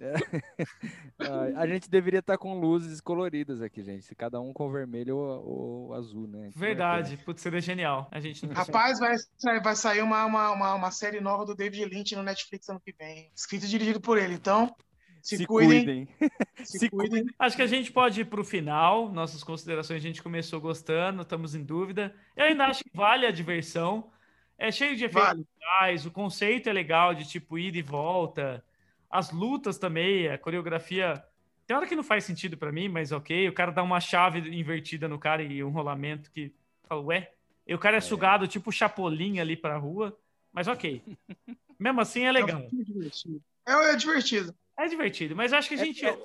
[1.18, 4.14] Ah, a gente deveria estar com luzes coloridas aqui, gente.
[4.14, 6.50] Cada um com vermelho ou, ou azul, né?
[6.56, 8.08] Verdade, putz, seria genial.
[8.10, 11.54] A gente não Rapaz, vai, sair- vai sair uma, uma, uma, uma série nova do
[11.54, 13.30] David Lynch no Netflix ano que vem.
[13.34, 14.34] Escrito e dirigido por ele.
[14.34, 14.74] Então,
[15.22, 16.08] se, Se, cuidem, cuidem.
[16.64, 17.26] Se, se cuidem.
[17.38, 19.12] Acho que a gente pode ir para o final.
[19.12, 22.14] Nossas considerações a gente começou gostando, estamos em dúvida.
[22.34, 24.10] Eu ainda acho que vale a diversão.
[24.58, 25.46] É cheio de efeitos Vale.
[25.58, 28.64] legais, o conceito é legal de tipo ida e volta.
[29.10, 31.22] As lutas também, a coreografia.
[31.66, 33.48] Tem hora que não faz sentido para mim, mas ok.
[33.48, 36.52] O cara dá uma chave invertida no cara e um rolamento que
[36.84, 37.32] fala, ué.
[37.66, 40.16] E o cara é, sugado tipo chapolim ali pra rua,
[40.52, 41.02] mas ok.
[41.78, 42.60] Mesmo assim é legal.
[42.60, 43.42] É um divertido.
[43.66, 44.54] É, é divertido.
[44.78, 46.04] É divertido, mas acho que a É- gente.
[46.04, 46.18] é-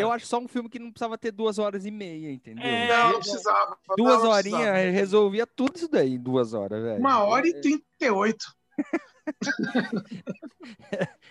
[0.00, 2.64] Eu acho só um filme que não precisava ter duas horas e meia, entendeu?
[2.66, 3.78] É, Não, não precisava.
[3.96, 7.00] Duas não horinhas resolvia tudo isso daí em duas horas, velho.
[7.00, 8.44] Uma hora e trinta e oito.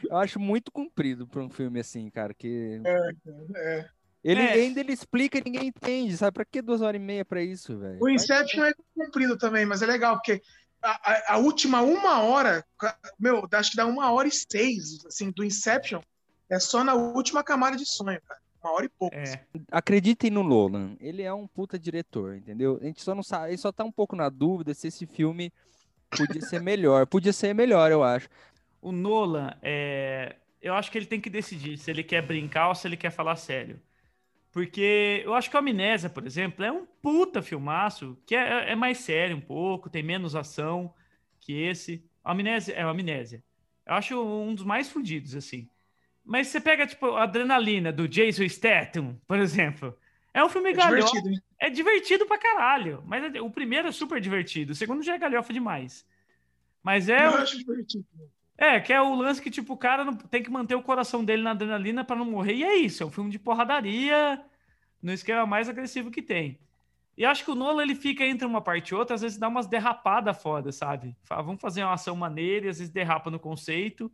[0.10, 2.82] Eu acho muito comprido pra um filme assim, cara, que
[3.56, 3.86] É.
[4.24, 4.52] ele É.
[4.54, 6.34] ainda ele explica e ninguém entende, sabe?
[6.36, 8.00] Pra que duas horas e meia pra isso, velho?
[8.02, 10.42] O Inception é comprido também, mas é legal, porque
[10.82, 12.66] a, a- a última uma hora,
[13.20, 16.02] meu, acho que dá uma hora e seis, assim, do Inception,
[16.50, 18.40] é só na última camada de sonho, cara.
[18.62, 19.16] Uma hora e pouco.
[19.16, 19.46] é.
[19.72, 22.78] Acreditem no Nolan, ele é um puta diretor, entendeu?
[22.82, 25.06] A gente só não sabe, a gente só tá um pouco na dúvida se esse
[25.06, 25.54] filme
[26.10, 27.06] podia ser melhor.
[27.08, 28.30] Podia ser melhor, eu acho.
[28.82, 30.36] O Nolan, é...
[30.62, 33.12] eu acho que ele tem que decidir se ele quer brincar ou se ele quer
[33.12, 33.80] falar sério.
[34.52, 38.76] Porque eu acho que o Amnésia, por exemplo, é um puta filmaço que é, é
[38.76, 40.94] mais sério um pouco, tem menos ação
[41.40, 42.04] que esse.
[42.26, 43.44] O Amnésia é o Amnésia.
[43.86, 45.70] Eu acho um dos mais fudidos, assim.
[46.24, 49.98] Mas você pega, tipo, a Adrenalina, do Jason Statham, por exemplo.
[50.34, 51.12] É um filme É galhofa.
[51.14, 51.44] divertido?
[51.60, 53.04] É divertido pra caralho.
[53.06, 54.72] Mas é- o primeiro é super divertido.
[54.72, 56.06] O segundo já é galhofa demais.
[56.84, 58.06] Mas é, Eu acho divertido.
[58.58, 61.24] é, que é o lance que, tipo, o cara não, tem que manter o coração
[61.26, 62.54] dele na adrenalina pra não morrer.
[62.56, 64.42] E é isso, é um filme de porradaria
[65.02, 66.60] no esquema mais agressivo que tem.
[67.18, 69.50] E acho que o Nolan, ele fica entre uma parte e outra, às vezes dá
[69.50, 71.14] umas derrapadas foda, sabe?
[71.24, 74.10] Fala, vamos fazer uma ação maneira e às vezes derrapa no conceito.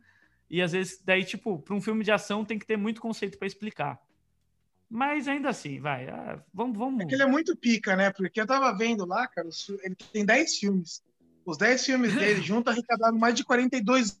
[0.50, 3.38] E às vezes, daí, tipo, pra um filme de ação tem que ter muito conceito
[3.38, 4.00] pra explicar.
[4.88, 6.08] Mas ainda assim, vai.
[6.08, 7.00] ah, vamos, vamos.
[7.04, 8.10] É que ele é muito pica, né?
[8.10, 9.48] Porque eu tava vendo lá, cara,
[9.82, 11.02] ele tem 10 filmes.
[11.44, 14.18] Os 10 filmes dele juntos arrecadaram mais de 42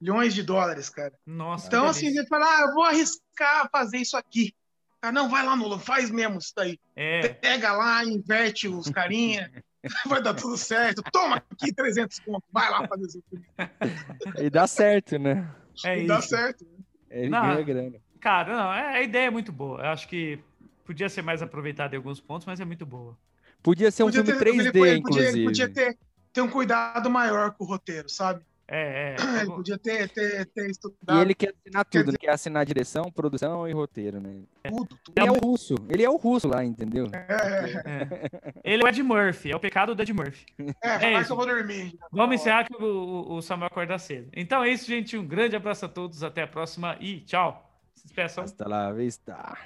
[0.00, 1.12] bilhões de dólares, cara.
[1.26, 4.54] Nossa, Então, assim, ele fala, ah, eu vou arriscar fazer isso aqui.
[5.02, 6.78] Ah, não, vai lá, Nulo, faz mesmo isso daí.
[6.96, 9.52] É, Pega lá, inverte os carinha,
[10.06, 11.02] vai dar tudo certo.
[11.12, 14.42] Toma aqui 300 conto, vai lá fazer isso aqui.
[14.44, 15.46] E dá certo, né?
[15.84, 16.28] é E dá isso.
[16.28, 16.66] certo.
[17.10, 17.42] Ele Não.
[17.42, 17.98] ganha grana.
[18.24, 19.80] Cara, não, é- a ideia é muito boa.
[19.82, 20.38] Eu acho que
[20.82, 23.14] podia ser mais aproveitada em alguns pontos, mas é muito boa.
[23.62, 25.44] Podia ser um Podia filme ter- ele 3D, podia- ele inclusive.
[25.44, 25.98] podia, podia ter,
[26.32, 28.40] ter um cuidado maior com o roteiro, sabe?
[28.66, 29.16] É, é.
[29.44, 32.64] Ele podia ter, ter, ter E estudado ele quer assinar Quer tudo, ele quer assinar
[32.64, 34.40] direção, produção e roteiro, né?
[34.70, 34.98] tudo.
[35.04, 35.14] tudo.
[35.18, 37.10] Ele é o russo, ele é o russo lá, entendeu?
[37.12, 38.30] é.
[38.64, 40.46] Ele é o Ed Murphy, é o pecado do Ed Murphy.
[40.82, 41.26] É, vai isso.
[41.26, 41.94] que eu vou dormir.
[42.10, 44.30] Vamos encerrar que o, o- o Samuel acorda cedo.
[44.34, 45.14] Então é isso, gente.
[45.18, 47.70] Um grande abraço a todos, até a próxima e tchau.
[48.04, 48.44] Se despeçam.
[48.44, 49.56] Hasta lá, vista.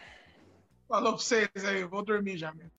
[0.88, 2.70] Falou pra vocês aí, eu vou dormir já mesmo.